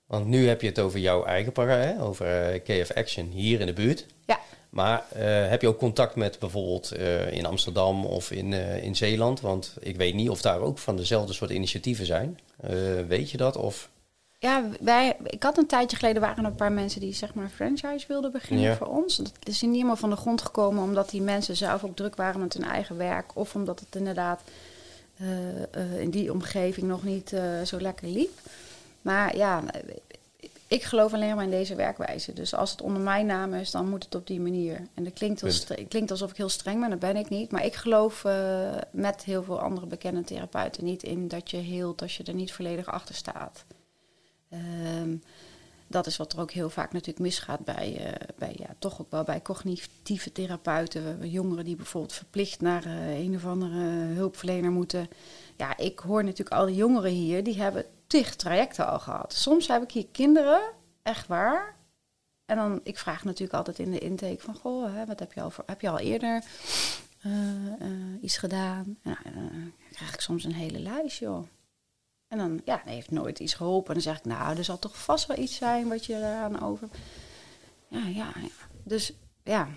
[0.07, 3.67] Want nu heb je het over jouw eigen para, over uh, KF Action hier in
[3.67, 4.07] de buurt.
[4.27, 4.41] Ja.
[4.75, 8.97] Maar uh, heb je ook contact met bijvoorbeeld uh, in Amsterdam of in, uh, in
[8.97, 9.41] Zeeland?
[9.41, 12.39] Want ik weet niet of daar ook van dezelfde soort initiatieven zijn.
[13.09, 13.57] weet je dat?
[13.57, 13.91] Of...
[14.39, 17.45] Ja, wij, ik had een tijdje geleden waren er een paar mensen die zeg maar
[17.45, 18.77] een franchise wilden beginnen ja.
[18.77, 19.17] voor ons.
[19.17, 22.41] Dat is niet helemaal van de grond gekomen omdat die mensen zelf ook druk waren
[22.41, 23.37] met hun eigen werk.
[23.37, 24.43] Of omdat het inderdaad
[25.99, 28.39] in die omgeving nog niet zo lekker liep.
[29.03, 29.63] Maar ja,
[30.75, 32.33] ik geloof alleen maar in deze werkwijze.
[32.33, 34.89] Dus als het onder mijn naam is, dan moet het op die manier.
[34.95, 37.51] En dat klinkt, als, klinkt alsof ik heel streng ben, dat ben ik niet.
[37.51, 42.03] Maar ik geloof uh, met heel veel andere bekende therapeuten niet in dat je heelt
[42.03, 43.65] als je er niet volledig achter staat.
[44.53, 45.23] Um,
[45.87, 49.11] dat is wat er ook heel vaak natuurlijk misgaat bij, uh, bij ja, toch ook
[49.11, 51.31] wel bij cognitieve therapeuten.
[51.31, 53.81] Jongeren die bijvoorbeeld verplicht naar uh, een of andere
[54.15, 55.09] hulpverlener moeten.
[55.57, 59.33] Ja, ik hoor natuurlijk al die jongeren hier, die hebben tig trajecten al gehad.
[59.33, 60.61] Soms heb ik hier kinderen,
[61.03, 61.77] echt waar.
[62.45, 65.41] En dan, ik vraag natuurlijk altijd in de intake van, goh, hè, wat heb je
[65.41, 66.45] al, voor, heb je al eerder
[67.27, 67.33] uh,
[67.81, 68.99] uh, iets gedaan?
[69.03, 71.47] Nou, dan krijg ik soms een hele lijst, joh.
[72.29, 73.89] En dan, ja, heeft nooit iets geholpen.
[73.89, 76.63] En dan zeg ik, nou, er zal toch vast wel iets zijn wat je eraan
[76.63, 76.89] over...
[77.89, 78.49] Ja, ja, ja.
[78.85, 79.69] Dus, ja.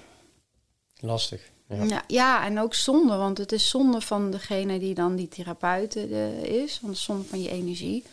[1.00, 1.52] Lastig.
[1.68, 1.84] Ja.
[1.84, 2.03] ja.
[2.07, 6.43] Ja, en ook zonde, want het is zonde van degene die dan die therapeut uh,
[6.43, 6.80] is.
[6.80, 8.03] Want het is zonde van je energie.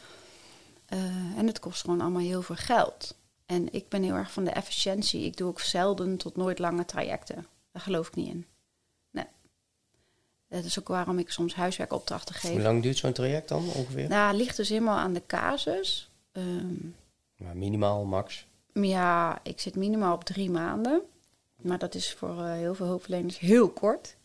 [0.92, 0.98] Uh,
[1.38, 3.14] en het kost gewoon allemaal heel veel geld.
[3.46, 5.24] En ik ben heel erg van de efficiëntie.
[5.24, 7.46] Ik doe ook zelden tot nooit lange trajecten.
[7.72, 8.46] Daar geloof ik niet in.
[9.10, 9.24] Nee.
[10.48, 12.50] Dat is ook waarom ik soms huiswerkopdrachten geef.
[12.50, 14.08] Hoe lang duurt zo'n traject dan ongeveer?
[14.08, 16.10] Nou, ligt dus helemaal aan de casus.
[16.32, 16.94] Um,
[17.36, 18.46] maar minimaal, max?
[18.72, 21.02] Ja, ik zit minimaal op drie maanden.
[21.64, 24.16] Maar dat is voor uh, heel veel hulpverleners heel kort.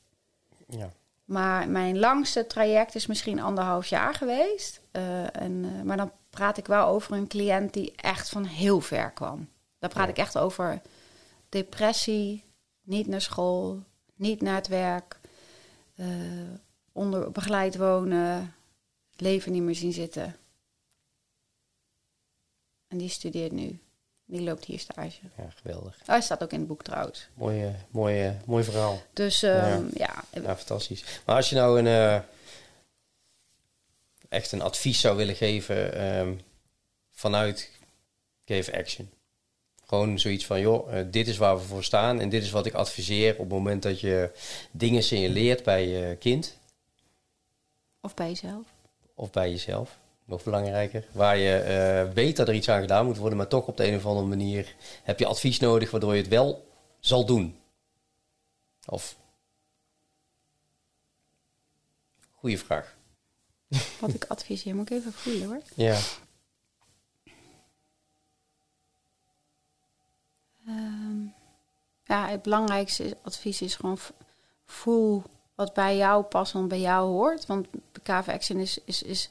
[0.67, 0.91] Ja.
[1.25, 4.81] Maar mijn langste traject is misschien anderhalf jaar geweest.
[4.91, 8.81] Uh, en, uh, maar dan praat ik wel over een cliënt die echt van heel
[8.81, 9.49] ver kwam.
[9.79, 10.11] Daar praat ja.
[10.11, 10.81] ik echt over
[11.49, 12.43] depressie,
[12.81, 13.83] niet naar school,
[14.15, 15.19] niet naar het werk,
[16.91, 18.55] onder begeleid wonen,
[19.15, 20.35] leven niet meer zien zitten.
[22.87, 23.79] En die studeert nu.
[24.29, 25.19] Die loopt hier stage.
[25.37, 25.97] Ja, geweldig.
[26.01, 27.27] Oh, hij staat ook in het boek trouwens.
[27.33, 29.01] Mooi, mooi, mooi verhaal.
[29.13, 29.81] Dus ja.
[29.93, 30.23] ja.
[30.31, 30.55] ja.
[30.55, 31.03] fantastisch.
[31.25, 32.19] Maar als je nou een, uh,
[34.29, 36.41] echt een advies zou willen geven um,
[37.11, 37.71] vanuit
[38.45, 39.09] Give Action.
[39.85, 42.65] Gewoon zoiets van, joh, uh, dit is waar we voor staan en dit is wat
[42.65, 44.31] ik adviseer op het moment dat je
[44.71, 46.57] dingen signaleert bij je kind.
[48.01, 48.65] Of bij jezelf.
[49.15, 49.97] Of bij jezelf
[50.29, 51.07] nog belangrijker.
[51.11, 53.87] Waar je uh, weet dat er iets aan gedaan moet worden, maar toch op de
[53.87, 56.67] een of andere manier heb je advies nodig waardoor je het wel
[56.99, 57.59] zal doen.
[58.85, 59.17] Of.
[62.31, 62.97] Goeie vraag.
[63.99, 65.61] Wat ik adviseer, moet ik even voelen hoor.
[65.75, 65.99] Ja.
[70.67, 71.33] Um,
[72.03, 73.97] ja, het belangrijkste advies is gewoon
[74.65, 75.23] voel
[75.55, 77.45] wat bij jou past en bij jou hoort.
[77.45, 77.67] Want
[78.03, 79.29] KV Action is, is, is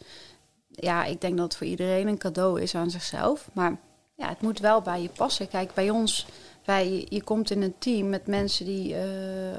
[0.80, 3.48] ja, ik denk dat voor iedereen een cadeau is aan zichzelf.
[3.52, 3.76] Maar
[4.14, 5.48] ja, het moet wel bij je passen.
[5.48, 6.26] Kijk, bij ons,
[6.64, 9.58] wij, je komt in een team met mensen die uh,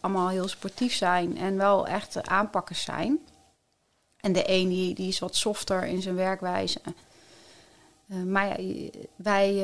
[0.00, 3.18] allemaal heel sportief zijn en wel echt aanpakkers zijn.
[4.16, 6.80] En de een die, die is wat softer in zijn werkwijze.
[8.06, 8.58] Uh, maar
[9.16, 9.54] wij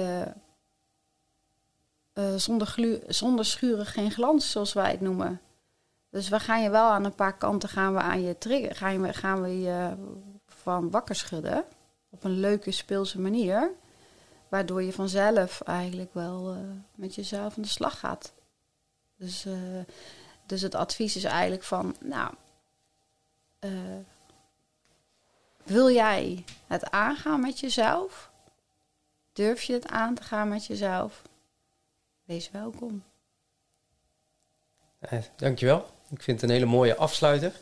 [2.15, 5.41] uh, zonder, zonder schuren geen glans, zoals wij het noemen.
[6.11, 9.03] Dus we gaan je wel aan een paar kanten gaan we aan je trigger, gaan,
[9.03, 9.95] we, gaan we je
[10.69, 11.65] van wakker schudden.
[12.11, 13.71] Op een leuke speelse manier.
[14.49, 16.57] Waardoor je vanzelf eigenlijk wel
[16.95, 18.33] met jezelf aan de slag gaat.
[19.17, 19.47] Dus,
[20.47, 22.35] dus het advies is eigenlijk van, nou,
[25.65, 28.31] wil jij het aangaan met jezelf?
[29.33, 31.23] Durf je het aan te gaan met jezelf?
[32.25, 33.03] Wees welkom.
[34.99, 35.87] Eh, dankjewel.
[36.11, 37.53] Ik vind het een hele mooie afsluiter.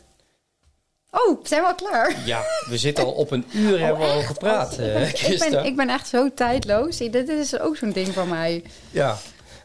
[1.11, 2.25] Oh, zijn we al klaar?
[2.25, 4.79] Ja, we zitten al op een uur oh, hebben we al gepraat.
[4.79, 6.97] Uh, ik, ben, ik ben echt zo tijdloos.
[6.97, 8.63] Dit is ook zo'n ding van mij.
[8.91, 9.17] Ja,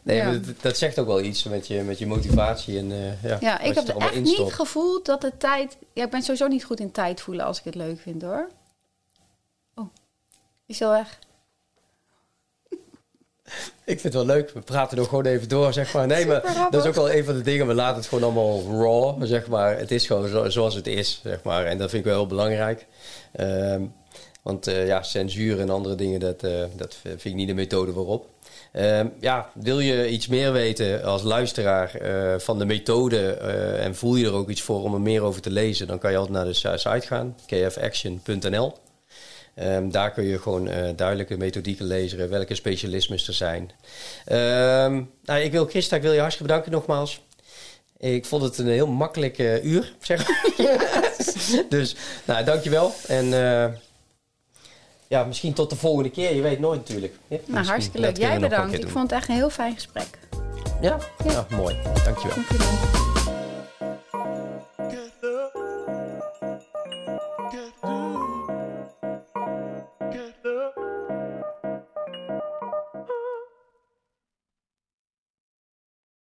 [0.03, 2.77] nee, Dat, zegt ook wel iets met je, met je motivatie.
[2.77, 5.77] En, uh, ja, ja ik heb echt niet gevoeld dat de tijd...
[5.93, 8.49] Ja, ik ben sowieso niet goed in tijd voelen als ik het leuk vind hoor.
[9.75, 9.87] Oh,
[10.65, 11.19] is al weg.
[13.85, 14.49] Ik vind het wel leuk.
[14.49, 16.07] We praten er gewoon even door, zeg maar.
[16.07, 17.67] Nee, maar dat is ook wel een van de dingen.
[17.67, 19.77] We laten het gewoon allemaal raw, zeg maar.
[19.77, 21.65] Het is gewoon zo, zoals het is, zeg maar.
[21.65, 22.85] En dat vind ik wel heel belangrijk.
[23.31, 23.81] Ehm,
[24.41, 27.93] want uh, ja, censuur en andere dingen, dat, uh, dat vind ik niet de methode
[27.93, 28.29] waarop.
[28.71, 33.31] Ehm, ja, wil je iets meer weten als luisteraar uh, van de methode
[33.77, 36.11] en voel je er ook iets voor om er meer over te lezen, dan kan
[36.11, 38.73] je altijd naar de site gaan, kfaction.nl.
[39.55, 43.61] Ehm, daar kun je gewoon eh, duidelijke methodieken lezen, welke specialismes er zijn.
[44.31, 47.21] Um, nou, ik wil Christa, ik wil je hartstikke bedanken nogmaals.
[47.97, 50.25] Ik vond het een heel makkelijk eh, uur, zeg
[51.69, 51.95] dus,
[52.25, 52.93] nou, dankjewel.
[53.07, 53.73] En eh,
[55.07, 56.35] ja, misschien tot de volgende keer.
[56.35, 57.13] Je weet nooit natuurlijk.
[57.27, 58.17] Ja, nou, hartstikke leuk.
[58.17, 58.73] Jij bedankt.
[58.73, 60.19] Ik vond het echt een heel fijn gesprek.
[60.81, 60.97] Ja?
[61.25, 61.31] ja.
[61.31, 61.77] Nou, mooi.
[62.03, 62.35] Dankjewel.
[62.35, 63.13] dankjewel.